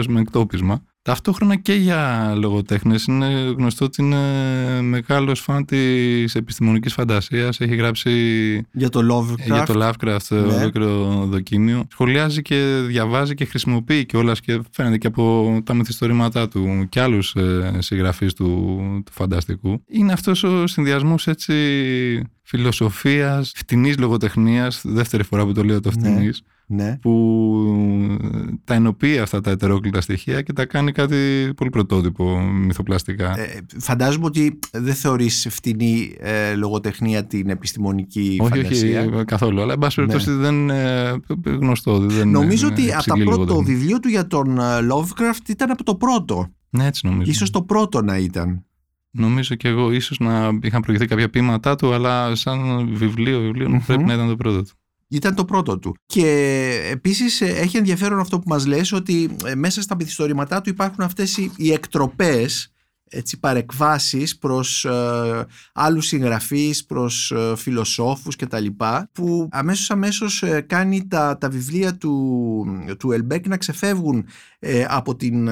[0.08, 0.82] με εκτόπισμα.
[1.04, 7.60] Ταυτόχρονα και για λογοτέχνες είναι γνωστό ότι είναι μεγάλος φαν της επιστημονικής φαντασίας.
[7.60, 8.10] Έχει γράψει
[8.72, 10.38] για το Lovecraft, για το Lovecraft ναι.
[10.38, 11.86] ολόκληρο δοκίμιο.
[11.90, 17.00] Σχολιάζει και διαβάζει και χρησιμοποιεί και όλα και φαίνεται και από τα μυθιστορήματά του και
[17.00, 18.46] άλλους ε, συγγραφείς του,
[19.06, 19.82] του φανταστικού.
[19.86, 21.52] Είναι αυτός ο συνδυασμός έτσι
[22.52, 26.00] φιλοσοφίας, φτηνής λογοτεχνίας, δεύτερη φορά που το λέω το ναι.
[26.00, 26.98] φτηνής, ναι.
[27.00, 27.10] που
[28.64, 33.38] τα ενοποιεί αυτά τα ετερόκλητα στοιχεία και τα κάνει κάτι πολύ πρωτότυπο μυθοπλαστικά.
[33.38, 39.08] Ε, φαντάζομαι ότι δεν θεωρείς φτηνή ε, λογοτεχνία την επιστημονική όχι, φαντασία.
[39.14, 39.60] Όχι, καθόλου.
[39.60, 40.06] Αλλά εν πάση ναι.
[40.06, 41.12] περιπτώσει δεν είναι
[41.44, 41.98] γνωστό.
[41.98, 45.94] Δεν νομίζω ότι από τα πρώτο βιβλίο του για τον ε, Lovecraft ήταν από το
[45.94, 46.52] πρώτο.
[46.70, 47.30] Ναι, έτσι νομίζω.
[47.30, 48.64] Ίσως το πρώτο να ήταν.
[49.14, 54.04] Νομίζω και εγώ ίσως να είχαν προηγηθεί κάποια ποίηματά του, αλλά σαν βιβλίο, βιβλίο πρέπει
[54.04, 54.70] να ήταν το πρώτο του.
[55.08, 55.94] Ήταν το πρώτο του.
[56.06, 60.70] Και επίσης ε, έχει ενδιαφέρον αυτό που μας λες ότι ε, μέσα στα μυθιστορήματά του
[60.70, 62.72] υπάρχουν αυτές οι, οι εκτροπές
[63.12, 70.42] έτσι, παρεκβάσεις προς ε, άλλους συγγραφείς, προς ε, φιλοσόφους και τα λοιπά που αμέσως αμέσως
[70.42, 72.66] ε, κάνει τα, τα βιβλία του,
[72.98, 74.26] του Ουελμπέκ να ξεφεύγουν
[74.88, 75.48] από την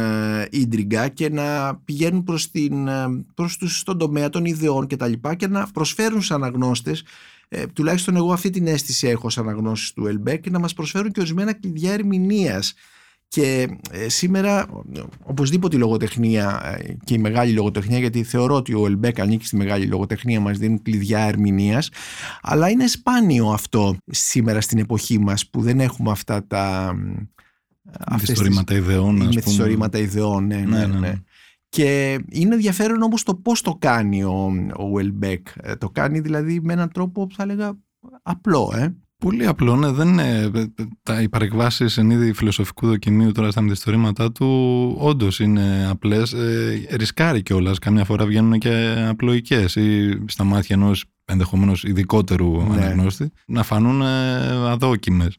[0.50, 2.88] ίντριγκα και να πηγαίνουν προς, την,
[3.34, 7.04] προς τους, στον τομέα των ιδεών και τα λοιπά και να προσφέρουν στους αναγνώστες.
[7.52, 11.20] Ε, τουλάχιστον εγώ αυτή την αίσθηση έχω σαν αναγνώστης του Ουελμπέκ να μας προσφέρουν και
[11.20, 12.74] ορισμένα κλειδιά ερμηνείας
[13.30, 14.66] και ε, σήμερα
[15.22, 19.56] οπωσδήποτε η λογοτεχνία ε, και η μεγάλη λογοτεχνία γιατί θεωρώ ότι ο Ελμπέκ ανήκει στη
[19.56, 21.90] μεγάλη λογοτεχνία μας δίνει κλειδιά ερμηνείας
[22.42, 26.94] αλλά είναι σπάνιο αυτό σήμερα στην εποχή μας που δεν έχουμε αυτά τα
[28.12, 30.98] μυθιστορήματα ιδεών μυθιστορήματα ιδεών ναι, ναι, ναι, ναι.
[30.98, 31.14] ναι.
[31.68, 35.48] Και είναι ενδιαφέρον όμως το πώς το κάνει ο, ο Ελμπέκ.
[35.78, 37.78] Το κάνει δηλαδή με έναν τρόπο που θα έλεγα
[38.22, 38.72] απλό.
[38.76, 39.90] Ε; Πολύ απλό, ναι.
[39.90, 40.50] Δεν είναι,
[41.02, 44.46] τα, οι παρεκβάσεις εν είδη φιλοσοφικού δοκιμίου τώρα στα μυθιστορήματά του
[44.98, 46.32] όντως είναι απλές.
[46.32, 47.78] Ε, ρισκάρει κιόλας.
[47.78, 52.74] Καμιά φορά βγαίνουν και απλοϊκές ή στα μάτια ενός ενδεχομένως ειδικότερου ναι.
[52.74, 55.36] αναγνώστη να φανούν ε, αδόκιμες.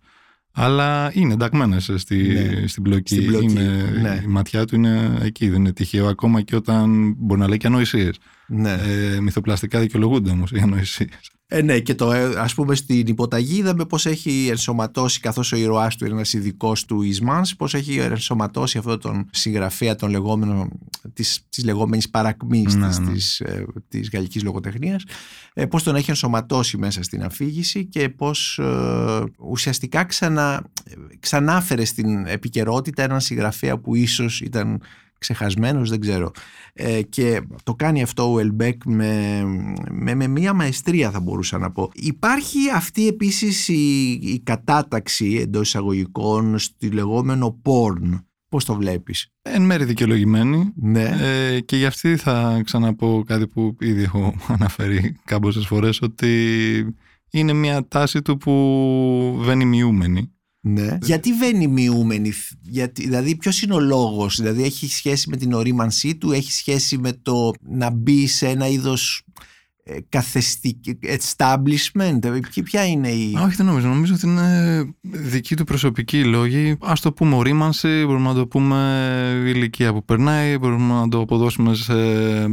[0.54, 2.68] Αλλά είναι ενταγμένες στη, ναι.
[2.68, 3.28] στην πλοκή.
[3.42, 4.22] Είναι, ναι.
[4.24, 5.50] Η ματιά του είναι εκεί.
[5.50, 8.18] Δεν είναι τυχαίο ακόμα και όταν μπορεί να λέει και ανοησίες.
[8.48, 8.72] Ναι.
[8.72, 11.32] Ε, μυθοπλαστικά δικαιολογούνται όμως οι ανοησίες.
[11.54, 15.56] Ε, ναι, και το, ε, ας πούμε στην υποταγή είδαμε πώς έχει ενσωματώσει καθώς ο
[15.56, 20.70] ήρωάς του είναι ένας ειδικός του Ισμάνς πώς έχει ενσωματώσει αυτό τον συγγραφέα των λεγόμενων,
[21.14, 23.12] της, της λεγόμενης παρακμής ναι, της, ναι.
[23.12, 25.04] Της, ε, της γαλλικής λογοτεχνίας
[25.54, 30.64] ε, πώς τον έχει ενσωματώσει μέσα στην αφήγηση και πώς ε, ουσιαστικά ξανα,
[31.20, 34.82] ξανάφερε στην επικαιρότητα έναν συγγραφέα που ίσως ήταν
[35.22, 36.32] ξεχασμένος, δεν ξέρω.
[36.74, 39.42] Ε, και το κάνει αυτό ο Ελμπέκ με,
[39.92, 41.90] με, με μία μαεστρία θα μπορούσα να πω.
[41.94, 48.24] Υπάρχει αυτή επίσης η, η κατάταξη εντός εισαγωγικών στη λεγόμενο porn.
[48.50, 50.74] Πώς το βλέπεις; Εν μέρη δικαιολογημένη.
[50.76, 51.04] Ναι.
[51.04, 56.96] Ε, και για αυτή θα ξαναπώ κάτι που ήδη έχω αναφέρει κάμποσες φορές ότι
[57.32, 60.32] είναι μια τάση του που βαίνει μειούμενη.
[60.64, 60.98] Ναι.
[61.02, 66.16] Γιατί βαίνει μειούμενη, γιατί, δηλαδή ποιος είναι ο λόγος, δηλαδή έχει σχέση με την ορίμανσή
[66.16, 69.24] του, έχει σχέση με το να μπει σε ένα είδος
[69.84, 73.34] ε, καθεστική establishment, ε, ποια είναι η...
[73.46, 78.28] Όχι δεν νομίζω, νομίζω ότι είναι δική του προσωπική λόγη, ας το πούμε ορίμανση, μπορούμε
[78.28, 81.94] να το πούμε ηλικία που περνάει, μπορούμε να το αποδώσουμε σε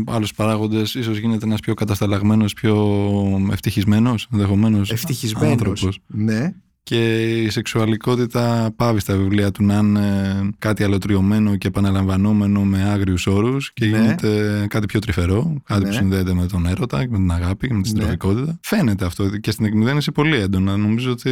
[0.07, 4.91] άλλους παράγοντες, ίσως γίνεται ένας πιο κατασταλαγμένος, πιο ευτυχισμένος, ενδεχομένως.
[4.91, 6.01] Ευτυχισμένος, άνθρωπος.
[6.07, 6.53] ναι
[6.89, 13.27] και η σεξουαλικότητα πάβει στα βιβλία του να είναι κάτι αλωτριωμένο και επαναλαμβανόμενο με άγριους
[13.27, 13.99] όρους και ναι.
[13.99, 15.89] γίνεται κάτι πιο τρυφερό, κάτι ναι.
[15.89, 17.95] που συνδέεται με τον έρωτα και με την αγάπη και με τη ναι.
[17.95, 18.59] συντροφικότητα.
[18.63, 20.77] Φαίνεται αυτό και στην εκμυδένιση πολύ έντονα.
[20.77, 21.31] Νομίζω ότι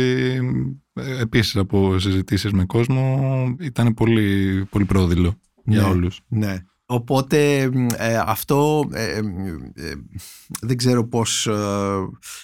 [0.92, 5.88] ε, επίσης από συζητήσεις με κόσμο ήταν πολύ, πολύ πρόδειλο για ναι.
[5.88, 6.20] όλους.
[6.28, 6.56] Ναι.
[6.88, 9.16] Οπότε ε, αυτό ε,
[9.74, 9.94] ε,
[10.60, 11.48] δεν ξέρω πώς,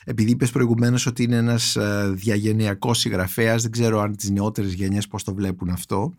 [0.05, 1.77] επειδή είπες προηγουμένως ότι είναι ένας
[2.13, 6.15] διαγενειακός συγγραφέας, δεν ξέρω αν τις νεότερες γενιές πώς το βλέπουν αυτό.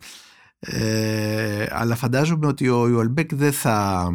[0.66, 4.08] Ε, αλλά φαντάζομαι ότι ο Ιωλμπέκ δεν θα,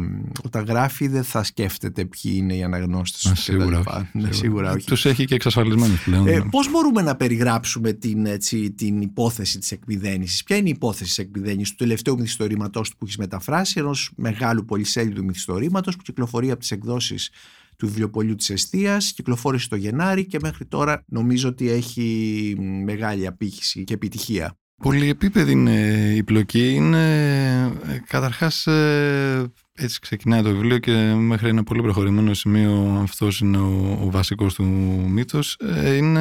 [0.44, 3.36] όταν γράφει δεν θα σκέφτεται ποιοι είναι οι αναγνώστες του.
[3.36, 4.86] Σίγουρα, ναι, σίγουρα όχι.
[4.86, 6.26] Τους έχει και εξασφαλισμένους πλέον.
[6.26, 10.42] Ε, πώς μπορούμε να περιγράψουμε την, έτσι, την υπόθεση της εκμυδένησης.
[10.44, 15.24] Ποια είναι η υπόθεση της εκμυδένησης του τελευταίου μυθιστορήματος που έχεις μεταφράσει ενός μεγάλου πολυσέλιδου
[15.24, 17.30] μυθιστορήματος που κυκλοφορεί από τις εκδόσεις
[17.76, 23.84] του βιβλιοπολίου της Εστίας, κυκλοφόρησε το Γενάρη και μέχρι τώρα νομίζω ότι έχει μεγάλη απήχηση
[23.84, 24.54] και επιτυχία.
[24.82, 26.74] Πολυεπίπεδη είναι η πλοκή.
[26.74, 27.02] Είναι
[27.86, 33.58] ε, καταρχάς ε, έτσι ξεκινάει το βιβλίο και μέχρι ένα πολύ προχωρημένο σημείο αυτός είναι
[33.58, 34.64] ο, ο βασικός του
[35.08, 35.56] μύθος.
[35.60, 36.20] Ε, είναι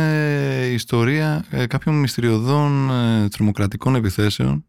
[0.69, 2.91] η ιστορία κάποιων μυστηριωδών
[3.31, 4.65] τρομοκρατικών επιθέσεων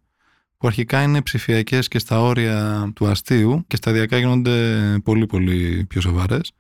[0.57, 6.01] που αρχικά είναι ψηφιακές και στα όρια του αστείου και σταδιακά γίνονται πολύ πολύ πιο
[6.01, 6.53] σοβαρές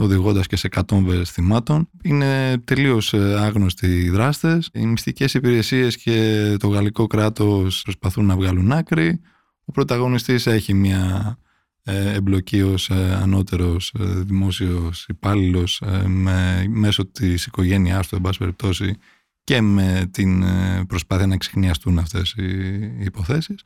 [0.00, 1.88] οδηγώντας και σε κατόμβες θυμάτων.
[2.02, 4.70] Είναι τελείως ε, άγνωστοι οι δράστες.
[4.72, 9.20] Οι μυστικές υπηρεσίες και το γαλλικό κράτος προσπαθούν να βγάλουν άκρη.
[9.64, 11.38] Ο πρωταγωνιστής έχει μια
[11.82, 15.82] ε, εμπλοκή ως ε, ανώτερος δημόσιος υπάλληλος
[16.68, 18.94] μέσω της οικογένειάς του, εν πάση περιπτώσει,
[19.44, 20.44] και με την
[20.86, 23.62] προσπάθεια να ξεχνιαστούν αυτές οι υποθέσεις.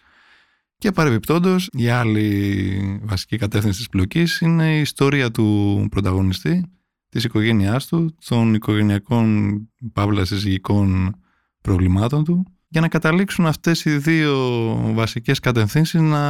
[0.82, 6.70] Και παρεμπιπτόντως, η άλλη βασική κατεύθυνση της πλοκής είναι η ιστορία του πρωταγωνιστή,
[7.08, 9.58] της οικογένειάς του, των οικογενειακών
[9.92, 11.16] παύλα συζυγικών
[11.60, 14.36] προβλημάτων του, για να καταλήξουν αυτές οι δύο
[14.94, 16.24] βασικές κατευθύνσεις να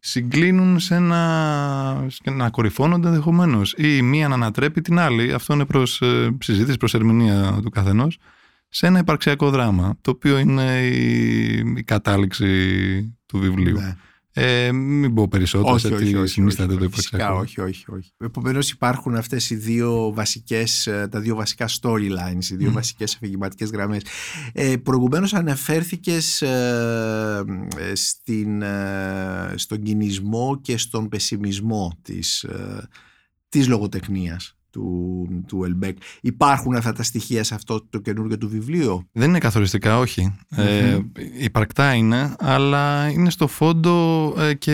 [0.00, 2.06] συγκλίνουν σε ένα...
[2.32, 5.32] να κορυφώνονται ενδεχομένως ή η μία να ανατρέπει την άλλη.
[5.32, 8.18] Αυτό είναι προς ε, συζήτηση, προς ερμηνεία του καθενός
[8.76, 13.78] σε ένα υπαρξιακό δράμα, το οποίο είναι η, κατάληξη του βιβλίου.
[13.78, 13.96] Ναι.
[14.32, 17.38] Ε, μην πω περισσότερο σε τι συνίσταται το υπαρξιακό.
[17.38, 18.12] Όχι, όχι, όχι.
[18.18, 22.74] Επομένως υπάρχουν αυτές οι δύο βασικές, ε, τα δύο βασικά storylines, οι δύο mm.
[22.74, 24.02] βασικές αφηγηματικές γραμμές.
[24.52, 27.44] Ε, προηγουμένως αναφέρθηκες ε,
[27.92, 32.88] στην, ε, στον κινησμό και στον πεσιμισμό της, ε,
[33.48, 35.96] της λογοτεχνίας του, του Ελμπέκ.
[36.20, 40.36] Υπάρχουν αυτά τα στοιχεία σε αυτό το καινούργιο του βιβλίο; Δεν είναι καθοριστικά, όχι.
[40.56, 40.98] Ε,
[41.38, 44.72] υπαρκτά είναι, αλλά είναι στο φόντο ε, και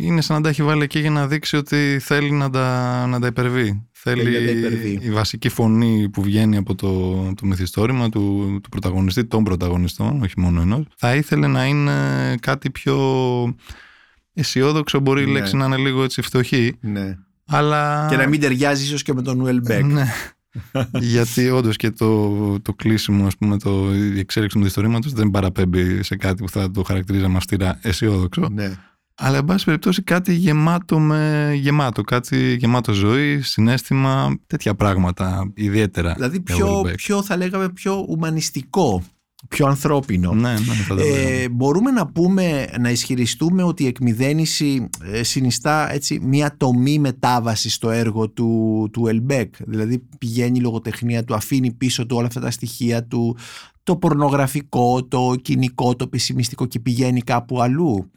[0.00, 3.20] είναι σαν να τα έχει βάλει εκεί για να δείξει ότι θέλει να τα, να
[3.20, 3.86] τα υπερβεί.
[3.92, 4.58] Θέλει
[5.00, 10.34] η βασική φωνή που βγαίνει από το, το μυθιστόρημα του, του πρωταγωνιστή, των πρωταγωνιστών, όχι
[10.36, 11.94] μόνο ενός, θα ήθελε να είναι
[12.40, 12.96] κάτι πιο
[14.34, 15.32] αισιόδοξο, μπορεί η ναι.
[15.32, 16.76] λέξη να είναι λίγο έτσι φτωχή.
[16.80, 17.16] Ναι
[17.50, 18.06] αλλά...
[18.10, 19.84] Και να μην ταιριάζει ίσως και με τον Ουελμπέκ.
[19.84, 20.06] Ναι.
[21.14, 26.02] Γιατί όντως και το, το κλείσιμο, ας πούμε, το, η εξέλιξη του ιστορήματο δεν παραπέμπει
[26.02, 28.48] σε κάτι που θα το χαρακτηρίζαμε αυστηρά αισιόδοξο.
[28.52, 28.72] Ναι.
[29.14, 32.02] Αλλά, εν πάση περιπτώσει, κάτι γεμάτο με γεμάτο.
[32.02, 36.14] Κάτι γεμάτο ζωή, συνέστημα, τέτοια πράγματα ιδιαίτερα.
[36.14, 39.02] Δηλαδή, πιο, πιο θα λέγαμε πιο ουμανιστικό
[39.48, 40.32] πιο ανθρώπινο.
[40.32, 40.54] Ναι,
[40.94, 46.98] ναι, ε, μπορούμε να πούμε, να ισχυριστούμε ότι η εκμυδένιση ε, συνιστά έτσι, μια τομή
[46.98, 49.54] μετάβαση στο έργο του, του Ελμπέκ.
[49.66, 53.36] Δηλαδή πηγαίνει η λογοτεχνία του, αφήνει πίσω του όλα αυτά τα στοιχεία του,
[53.82, 58.10] το πορνογραφικό, το κοινικό, το πεσημιστικό και πηγαίνει κάπου αλλού.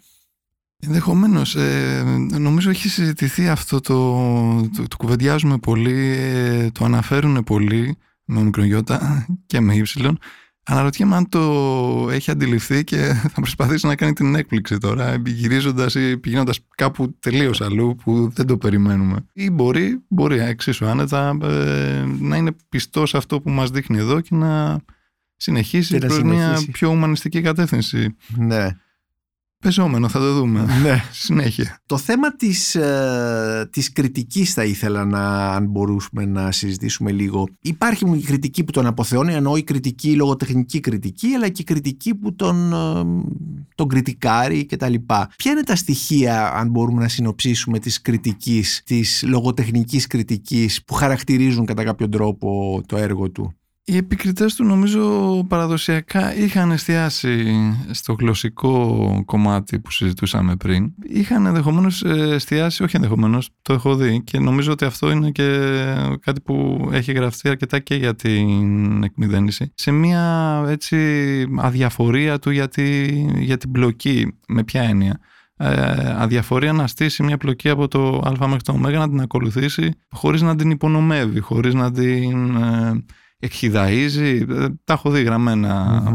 [0.80, 1.56] Ενδεχομένως.
[1.56, 2.04] Ε,
[2.40, 4.14] νομίζω έχει συζητηθεί αυτό το,
[4.76, 10.20] το, το κουβεντιάζουμε πολύ, ε, το αναφέρουν πολύ με μικρογιώτα και με ύψιλον
[10.66, 11.42] Αναρωτιέμαι αν το
[12.12, 17.62] έχει αντιληφθεί και θα προσπαθήσει να κάνει την έκπληξη τώρα, γυρίζοντας ή πηγαίνοντας κάπου τελείως
[17.62, 19.26] αλλού που δεν το περιμένουμε.
[19.34, 24.22] Ή μπορεί, μπορεί εξίσου άνετα, ε, να είναι πιστός σε αυτό που μας δείχνει εδώ
[24.22, 24.80] και να
[25.36, 28.16] συνεχίσει προς μια πιο ουμανιστική κατεύθυνση.
[28.38, 28.68] Ναι.
[29.64, 30.66] Πεζόμενο, θα το δούμε.
[30.84, 31.04] Ναι.
[31.12, 31.78] Συνέχεια.
[31.86, 37.48] Το θέμα της, ε, της κριτικής θα ήθελα να, αν μπορούσαμε να συζητήσουμε λίγο.
[37.62, 41.64] Υπάρχει η κριτική που τον αποθεώνει, ενώ η κριτική, η λογοτεχνική κριτική, αλλά και η
[41.64, 43.04] κριτική που τον, ε,
[43.76, 44.94] τον κριτικάρει κτλ.
[45.36, 51.66] Ποια είναι τα στοιχεία, αν μπορούμε να συνοψίσουμε, της κριτικής, της λογοτεχνικής κριτικής που χαρακτηρίζουν
[51.66, 53.54] κατά κάποιο τρόπο το έργο του;
[53.86, 57.56] Οι επικριτές του νομίζω παραδοσιακά είχαν εστιάσει
[57.92, 60.94] στο γλωσσικό κομμάτι που συζητούσαμε πριν.
[61.04, 65.76] Είχαν ενδεχομένως εστιάσει, όχι ενδεχομένως, το έχω δει και νομίζω ότι αυτό είναι και
[66.20, 69.72] κάτι που έχει γραφτεί αρκετά και για την εκμυδένιση.
[69.76, 70.98] Σε μια έτσι
[71.58, 72.70] αδιαφορία του για,
[73.40, 75.20] για την πλοκή, με ποια έννοια;
[75.58, 79.92] Ε, αδιαφορία να στήσει μια πλοκή από το α μέχρι το ω να την ακολουθήσει
[80.12, 82.58] χωρίς να την υπονομεύει, χωρίς να την...
[83.44, 84.46] Ε, εκχυδαίζει.
[84.50, 85.28] Ε, τα έχω δει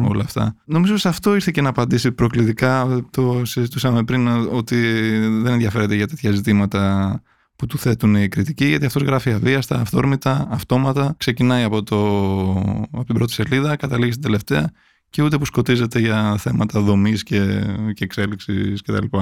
[0.09, 0.57] όλα αυτά.
[0.65, 3.05] Νομίζω σε αυτό ήρθε και να απαντήσει προκλητικά.
[3.11, 4.77] Το συζητούσαμε πριν ότι
[5.19, 7.23] δεν ενδιαφέρεται για τέτοια ζητήματα
[7.57, 11.15] που του θέτουν οι κριτικοί, γιατί αυτός γράφει αβίαστα, αυθόρμητα, αυτόματα.
[11.17, 11.99] Ξεκινάει από, το,
[12.91, 14.73] από την πρώτη σελίδα, καταλήγει στην τελευταία
[15.11, 17.65] και ούτε που σκοτίζεται για θέματα δομής και,
[17.95, 19.19] και εξέλιξης κτλ και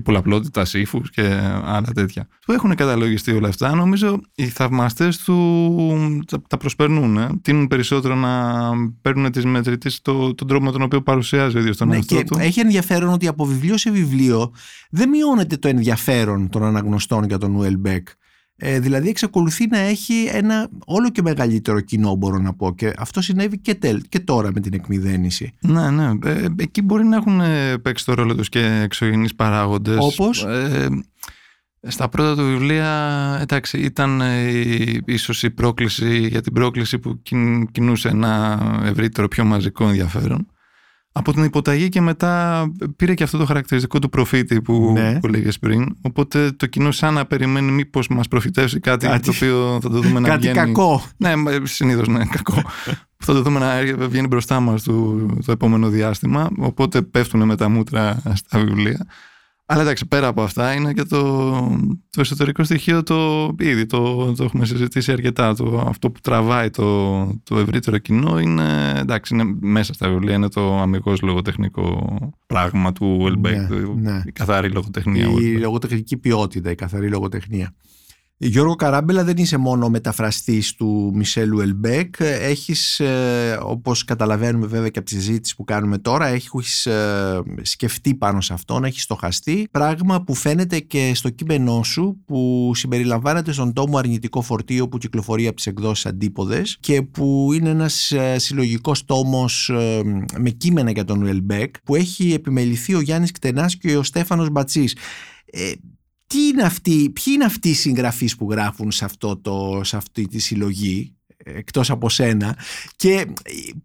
[0.00, 1.22] πολλαπλότητα ύφου και
[1.64, 2.28] άλλα τέτοια.
[2.46, 7.16] Που έχουν καταλογιστεί όλα αυτά; Νομίζω οι θαυμαστές του τα προσπερνούν.
[7.16, 7.28] Ε.
[7.42, 8.70] Τίνουν περισσότερο να
[9.02, 12.22] παίρνουν τις μετρητές το, τον τρόπο με τον οποίο παρουσιάζει ο ίδιος τον ναι, εαυτό
[12.22, 12.36] του.
[12.38, 14.52] Έχει ενδιαφέρον ότι από βιβλίο σε βιβλίο
[14.90, 18.08] δεν μειώνεται το ενδιαφέρον των αναγνωστών για τον Ουελμπεκ.
[18.58, 23.20] Ε, δηλαδή εξακολουθεί να έχει ένα όλο και μεγαλύτερο κοινό μπορώ να πω και αυτό
[23.20, 25.52] συνέβη και, τελ, και τώρα με την εκμυδένιση.
[25.60, 26.12] Ναι, ναι.
[26.24, 29.98] Ε, εκεί μπορεί να έχουν ε, παίξει το ρόλο τους και εξωγενείς παράγοντες.
[30.00, 30.88] Όπως; Ε,
[31.88, 32.88] στα πρώτα του βιβλία,
[33.42, 34.22] εντάξει, ήταν
[35.04, 37.22] ίσως η πρόκληση για την πρόκληση που
[37.72, 40.46] κινούσε ένα ευρύτερο πιο μαζικό ενδιαφέρον
[41.18, 42.64] από την υποταγή και μετά
[42.96, 45.18] πήρε και αυτό το χαρακτηριστικό του προφήτη που, ναι.
[45.20, 45.96] που λέγες πριν.
[46.02, 50.00] Οπότε το κοινό σαν να περιμένει μήπως μας προφητεύσει κάτι, κάτι, το οποίο θα το
[50.00, 50.54] δούμε να βγαίνει.
[50.54, 51.02] Κάτι κακό.
[51.16, 52.62] Ναι, συνήθως ναι, κακό.
[53.24, 56.50] θα το δούμε να βγαίνει μπροστά μας το, το επόμενο διάστημα.
[56.58, 59.06] Οπότε πέφτουν με τα μούτρα στα βιβλία.
[59.68, 61.50] Αλλά εντάξει, πέρα από αυτά είναι και το,
[62.10, 65.54] το εσωτερικό στοιχείο το ήδη το, το έχουμε συζητήσει αρκετά.
[65.54, 70.48] Το, αυτό που τραβάει το, το ευρύτερο κοινό είναι, εντάξει, είναι μέσα στα βιβλία, είναι
[70.48, 74.22] το αμυγός λογοτεχνικό πράγμα του Ελμπέκ, ναι, ναι.
[74.26, 75.26] η καθαρή λογοτεχνία.
[75.26, 77.74] Η λογοτεχνική ποιότητα, η καθαρή λογοτεχνία.
[78.38, 84.98] Γιώργο Καράμπελα δεν είσαι μόνο μεταφραστής του Μισελ Ελμπέκ έχεις ε, όπως καταλαβαίνουμε βέβαια και
[84.98, 89.68] από τη συζήτηση που κάνουμε τώρα έχεις ε, σκεφτεί πάνω σε αυτόν, έχεις στοχαστεί.
[89.70, 95.46] Πράγμα που φαίνεται και στο κείμενό σου που συμπεριλαμβάνεται στον τόμο αρνητικό φορτίο που κυκλοφορεί
[95.46, 99.70] από τις εκδόσεις Αντίποδες και που είναι ένας ε, συλλογικός τόμος
[100.38, 104.94] με κείμενα για τον Ελμπέκ που έχει επιμεληθεί ο Γιάννης Κτενάς και ο Στέφανος Μπατσής
[106.26, 110.26] τι είναι αυτοί, ποιοι είναι αυτοί οι συγγραφείς που γράφουν σε, αυτό το, σε αυτή
[110.28, 111.16] τη συλλογή
[111.54, 112.56] εκτός από σένα
[112.96, 113.26] και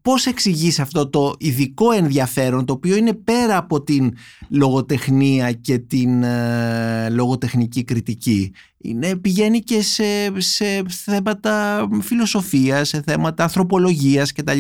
[0.02, 4.14] πώς εξηγείς αυτό το ειδικό ενδιαφέρον το οποίο είναι πέρα από την
[4.50, 8.54] λογοτεχνία και την ε, λογοτεχνική κριτική.
[8.78, 14.60] Είναι, πηγαίνει και σε, σε θέματα φιλοσοφίας, σε θέματα ανθρωπολογίας κτλ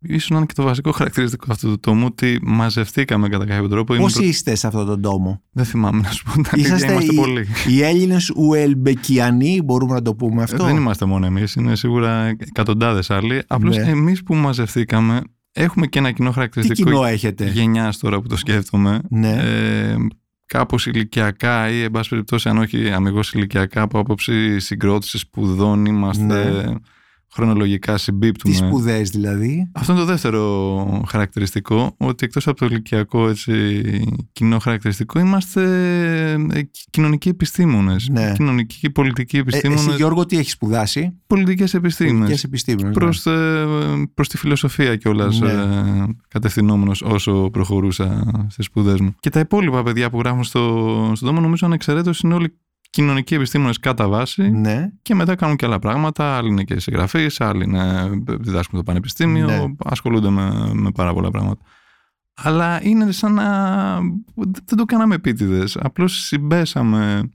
[0.00, 3.94] ίσως να είναι και το βασικό χαρακτηριστικό αυτού του τόμου ότι μαζευτήκαμε κατά κάποιο τρόπο.
[3.94, 6.32] Πώς είστε σε αυτό τον τόμο; Δεν θυμάμαι να σου πω.
[6.54, 7.46] Είσαστε είμαστε οι, πολλοί.
[7.68, 13.10] οι Έλληνες Ουελμπεκιανοί, μπορούμε να το πούμε αυτό; Δεν είμαστε μόνο εμείς, είναι σίγουρα εκατοντάδες
[13.10, 13.42] άλλοι.
[13.46, 13.82] Απλώς ναι.
[13.82, 15.20] εμείς που μαζευτήκαμε
[15.52, 16.90] έχουμε και ένα κοινό χαρακτηριστικό.
[16.90, 19.00] Τι κοινό έχετε; Γενιάς τώρα που το σκέφτομαι.
[19.08, 19.32] Ναι.
[19.32, 19.96] Ε,
[20.46, 26.24] κάπως ηλικιακά ή εν πάση περιπτώσει αν όχι αμυγός ηλικιακά από άποψη συγκρότησης σπουδών είμαστε...
[26.24, 26.74] Ναι
[27.36, 28.54] χρονολογικά συμπίπτουμε.
[28.54, 29.70] Τις σπουδές δηλαδή.
[29.72, 33.52] Αυτό είναι το δεύτερο χαρακτηριστικό, ότι εκτός από το ηλικιακό έτσι,
[34.32, 35.62] κοινό χαρακτηριστικό είμαστε
[36.52, 38.08] ε, κοινωνικοί επιστήμονες.
[38.08, 38.32] Ναι.
[38.36, 39.84] Κοινωνικοί και πολιτικοί επιστήμονες.
[39.84, 42.18] Ε, εσύ Γιώργο τι έχεις σπουδάσει; Πολιτικές επιστήμονες.
[42.18, 43.32] Πολιτικές επιστήμονες προς, ναι.
[43.32, 43.64] Ε,
[44.14, 45.50] προς τη φιλοσοφία κιόλας ναι.
[45.50, 49.14] ε, κατευθυνόμενος όσο προχωρούσα στις σπουδές μου.
[49.20, 52.56] Και τα υπόλοιπα παιδιά που γράφουν στο, στον τόμο νομίζω ανεξαιρέτως είναι όλοι
[52.96, 54.88] κοινωνικοί επιστήμονες κατά βάση ναι.
[55.02, 56.36] και μετά κάνουν και άλλα πράγματα.
[56.36, 59.64] Άλλοι είναι και συγγραφείς, άλλοι είναι, διδάσκουν το πανεπιστήμιο, ναι.
[59.84, 61.62] ασχολούνται με, με πάρα πολλά πράγματα.
[62.34, 63.98] Αλλά είναι σαν να.
[64.64, 65.76] Δεν το κάναμε επίτηδες.
[65.76, 67.30] Απλώς συμπέσαμε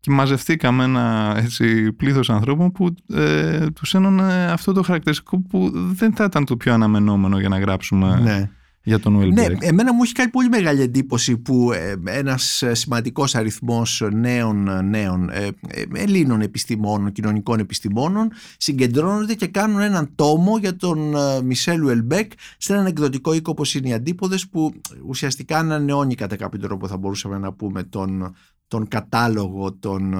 [0.00, 6.14] και μαζευτήκαμε ένα έτσι, πλήθος ανθρώπων που ε, τους ένωνε αυτό το χαρακτηριστικό που δεν
[6.14, 8.50] θα ήταν το πιο αναμενόμενο για να γράψουμε Ναι.
[8.84, 9.50] Για τον Ουελμπέκ.
[9.50, 14.68] Ναι, εμένα μου έχει κάνει πολύ μεγάλη εντύπωση που ε, ένας ε, σημαντικός αριθμός νέων,
[14.68, 21.14] ε, νέων ε, ε, Ελλήνων επιστημόνων, κοινωνικών επιστημόνων συγκεντρώνονται και κάνουν έναν τόμο για τον
[21.14, 24.72] ε, Μισέλ Ουελμπέκ σε έναν εκδοτικό οίκο όπως είναι οι Αντίποδες που
[25.06, 28.34] ουσιαστικά ανανεώνει κατά κάποιο τρόπο θα μπορούσαμε να πούμε τον,
[28.68, 30.18] τον κατάλογο των, ε,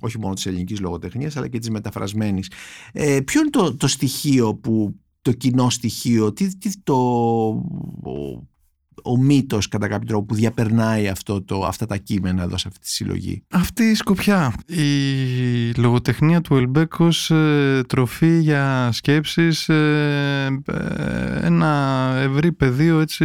[0.00, 2.50] όχι μόνο της ελληνικής λογοτεχνίας αλλά και της μεταφρασμένης.
[2.92, 6.94] Ε, ποιο είναι το, το στοιχείο που το κοινό στοιχείο, τι, τι το,
[8.02, 8.46] ο,
[9.02, 12.80] ο μύτος κατά κάποιο τρόπο που διαπερνάει αυτό το, αυτά τα κείμενα εδώ σε αυτή
[12.80, 13.42] τη συλλογή.
[13.50, 14.54] Αυτή η σκοπιά.
[14.66, 23.24] Η λογοτεχνία του Ελμπέκ ως ε, τροφή για σκέψεις, ε, ε, ένα ευρύ πεδίο έτσι,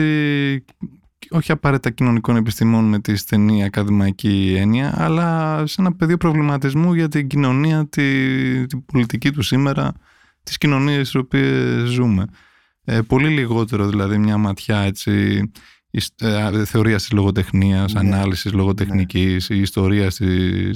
[1.29, 7.07] όχι απαραίτητα κοινωνικών επιστημών με τη στενή ακαδημαϊκή έννοια, αλλά σε ένα πεδίο προβληματισμού για
[7.07, 9.93] την κοινωνία, τη, την πολιτική του σήμερα,
[10.49, 12.25] τις κοινωνίες στις οποίες ζούμε.
[12.83, 15.41] Ε, πολύ λιγότερο δηλαδή μια ματιά έτσι,
[15.91, 17.99] εις- ε, θεωρίας της λογοτεχνίας, Ναι.
[17.99, 20.17] ανάλυσης λογοτεχνικής, η ιστορία της,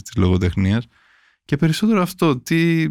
[0.01, 0.85] της λογοτεχνίας
[1.45, 2.85] και περισσότερο αυτό, τι,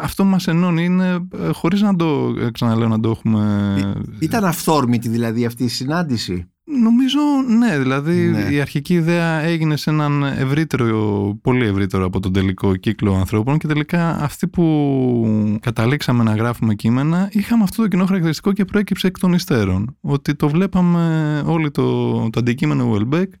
[0.00, 3.92] αυτό μας ενώνει είναι ε, χωρίς να το, ε, ξαναλέω, να το έχουμε...
[4.18, 7.18] Ήταν αυθόρμητη δηλαδή αυτή η συνάντηση; Νομίζω
[7.58, 8.38] ναι, δηλαδή Ναι.
[8.50, 13.66] η αρχική ιδέα έγινε σε έναν ευρύτερο, πολύ ευρύτερο από τον τελικό κύκλο ανθρώπων και
[13.66, 19.18] τελικά αυτοί που καταλήξαμε να γράφουμε κείμενα είχαμε αυτό το κοινό χαρακτηριστικό και προέκυψε εκ
[19.18, 19.96] των υστέρων.
[20.00, 23.32] Ότι το βλέπαμε όλοι το, το αντικείμενο Ουελμπέκ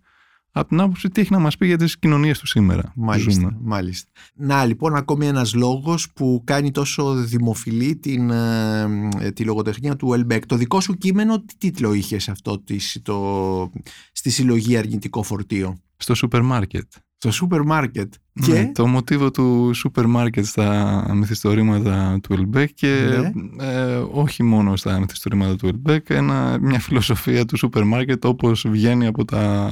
[0.58, 3.30] από την άποψη τι έχει να μας πει για τις κοινωνίες του σήμερα που Μάλιστα,
[3.30, 3.56] ζούμε.
[3.60, 4.10] μάλιστα.
[4.34, 8.80] Να λοιπόν ακόμη ένας λόγος που κάνει τόσο δημοφιλή την, ε,
[9.20, 10.46] ε, τη λογοτεχνία του Ουελμπέκ.
[10.46, 13.72] Το δικό σου κείμενο τι τίτλο είχε σε αυτό της- το,
[14.12, 16.92] στη συλλογή αρνητικό φορτίο; Στο σούπερ μάρκετ.
[17.16, 18.12] Στο σούπερ μάρκετ.
[18.40, 23.64] Ναι, Και το μοτίβο του σούπερ μάρκετ στα μυθιστορήματα του Ουελμπέκ και Ναι.
[23.66, 29.06] ε, όχι μόνο στα μυθιστορήματα του Ουελμπέκ, ένα, μια φιλοσοφία του σούπερ μάρκετ όπως βγαίνει
[29.06, 29.66] από τα,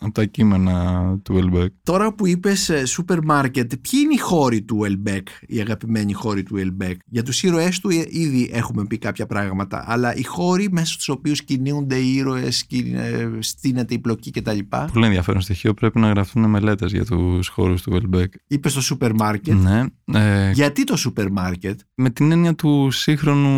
[0.00, 1.72] από τα κείμενα του Ουελμπέκ.
[1.82, 6.42] τώρα που είπες ε, σούπερ μάρκετ, ποιοι είναι οι χώροι του Ουελμπέκ, οι αγαπημένοι χώροι
[6.42, 10.68] του Ουελμπέκ; Για τους ήρωές του ε, ήδη έχουμε πει κάποια πράγματα, αλλά οι χώροι
[10.70, 14.58] μέσα στους οποίους κινούνται οι ήρωες, κιν- ε, στήνεται η πλοκή κτλ;
[14.92, 18.04] Πολύ ενδιαφέρον στοιχείο, πρέπει να γραφτούν μελέτες για τους χώρους του Ουελμπέκ.
[18.46, 19.54] Είπες το σούπερ μάρκετ.
[19.54, 19.82] Ναι,
[20.20, 23.50] ε, Γιατί το σούπερ μάρκετ, με την έννοια του σύγχρονου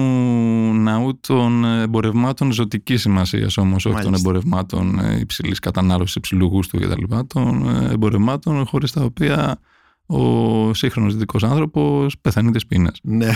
[0.74, 4.28] ναού των εμπορευμάτων ζωτικής σημασίας όμως, όχι των Μάλιστα.
[4.28, 7.14] εμπορευμάτων υψηλής κατανάλωσης, υψηλού γούστου κτλ.
[7.26, 9.58] Των ε, εμπορευμάτων χωρίς τα οποία
[10.06, 12.92] ο σύγχρονος δυτικός άνθρωπος πεθαίνει τη πείνα.
[13.02, 13.30] ναι.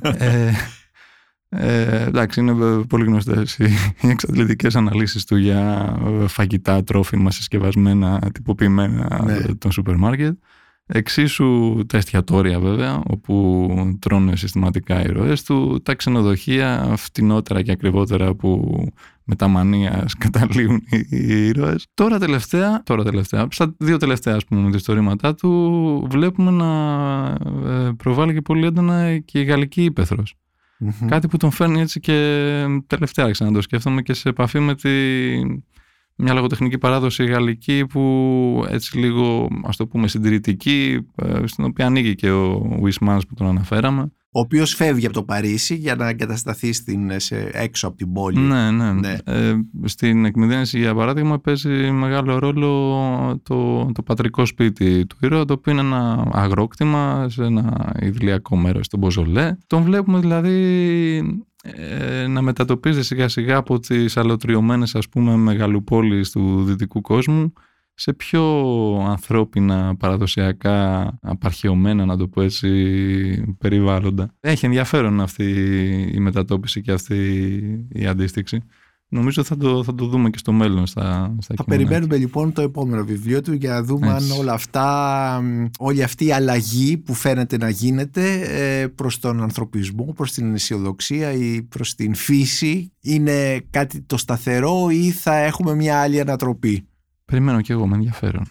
[0.00, 0.52] ε,
[1.48, 8.30] ε, εντάξει, είναι ε, πολύ γνωστές οι εξαντλητικές αναλύσεις του για ε, φαγητά, τρόφιμα, συσκευασμένα,
[8.34, 9.32] τυποποιημένα Ναι.
[9.32, 10.36] ε, των σούπερ μάρκετ.
[10.88, 13.68] Εξίσου τα εστιατόρια βέβαια, όπου
[13.98, 18.82] τρώνε συστηματικά οι ροές του, τα ξενοδοχεία φτηνότερα και ακριβότερα που
[19.24, 21.86] με τα μανίας καταλήγουν οι, οι ήρωες.
[21.94, 26.68] Τώρα τελευταία, τώρα τελευταία, στα δύο τελευταία ας πούμε μυθιστορήματά του βλέπουμε να
[27.70, 30.34] ε, προβάλλει και πολύ έντονα και η γαλλική ύπεθρος.
[30.78, 31.08] Μμμ.
[31.08, 34.74] Κάτι που τον φέρνει έτσι και τελευταία άρχισα να το σκέφτομαι και σε επαφή με
[34.74, 34.90] τη,
[36.16, 42.14] μια λογοτεχνική παράδοση γαλλική που έτσι λίγο ας το πούμε συντηρητική ε, στην οποία ανοίγει
[42.14, 44.10] και ο Ουισμάνς που τον αναφέραμε.
[44.36, 48.38] Ο οποίος φεύγει από το Παρίσι για να εγκατασταθεί στην, σε, έξω από την πόλη.
[48.38, 48.92] Ναι, ναι.
[48.92, 49.16] Ναι.
[49.24, 49.54] Ε,
[49.84, 52.70] στην εκμυδένιση για παράδειγμα παίζει μεγάλο ρόλο
[53.42, 58.86] το, το πατρικό σπίτι του ήρωα το οποίο είναι ένα αγρόκτημα σε ένα ιδηλιακό μέρος
[58.86, 59.56] στον Μποζολέ.
[59.66, 61.40] Τον βλέπουμε δηλαδή
[61.74, 67.52] ε, να μετατοπίζεται σιγά σιγά από τις αλωτριωμένες ας πούμε μεγαλοπόλεις του δυτικού κόσμου
[67.98, 68.42] σε πιο
[69.08, 74.34] ανθρώπινα, παραδοσιακά, απαρχαιωμένα, να το πω έτσι, περιβάλλοντα.
[74.40, 75.44] Έχει ενδιαφέρον αυτή
[76.14, 78.62] η μετατόπιση και αυτή η αντίστοιξη.
[79.08, 81.84] Νομίζω θα το, θα το δούμε και στο μέλλον στα, στα Θα κείμενα.
[81.84, 84.30] περιμένουμε λοιπόν το επόμενο βιβλίο του για να δούμε Έτσι.
[84.32, 88.40] αν όλα αυτά, μ, όλη αυτή η αλλαγή που φαίνεται να γίνεται
[88.80, 94.88] ε, προς τον ανθρωπισμό, προς την αισιοδοξία ή προς την φύση είναι κάτι το σταθερό
[94.90, 96.86] ή θα έχουμε μια άλλη ανατροπή;
[97.24, 98.44] Περιμένω και εγώ με ενδιαφέρον.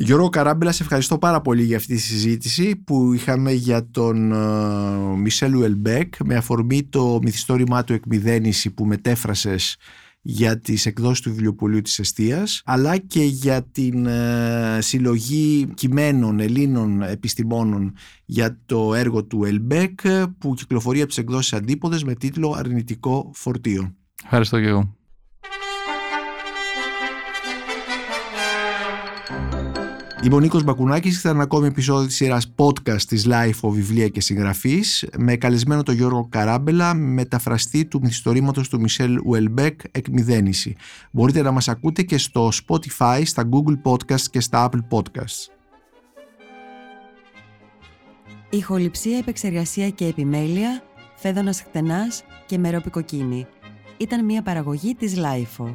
[0.00, 5.16] Γιώργο Καράμπελα, σε ευχαριστώ πάρα πολύ για αυτή τη συζήτηση που είχαμε για τον ε,
[5.16, 9.76] Μισελ Ουελμπέκ με αφορμή το μυθιστόρημά του «Εκμυδένιση» που μετέφρασες
[10.20, 17.02] για τις εκδόσεις του βιβλιοπωλείου της Εστίας αλλά και για την ε, συλλογή κειμένων Ελλήνων
[17.02, 17.94] επιστημόνων
[18.24, 20.00] για το έργο του Ουελμπέκ
[20.38, 23.94] που κυκλοφορεί από τις εκδόσεις Αντίποδες με τίτλο «Αρνητικό φορτίο».
[24.24, 24.97] Ευχαριστώ και εγώ.
[30.22, 34.08] Είμαι ο Νίκος Μπακουνάκης και θα ένα ακόμη επεισόδιο της σειράς podcast της LiFO βιβλία
[34.08, 40.76] και συγγραφής με καλεσμένο τον Γιώργο Καράμπελα, μεταφραστή του μυθιστορήματος του Μισέλ Ουελμπέκ «Εκμηδένιση».
[41.10, 45.52] Μπορείτε να μας ακούτε και στο Spotify, στα Google Podcasts και στα Apple Podcasts.
[48.50, 50.82] Ηχοληψία, επεξεργασία και επιμέλεια,
[51.14, 53.46] φέδωνας χτενάς και μερόπικοκίνη.
[53.96, 55.74] Ήταν μια παραγωγή της Lifeo.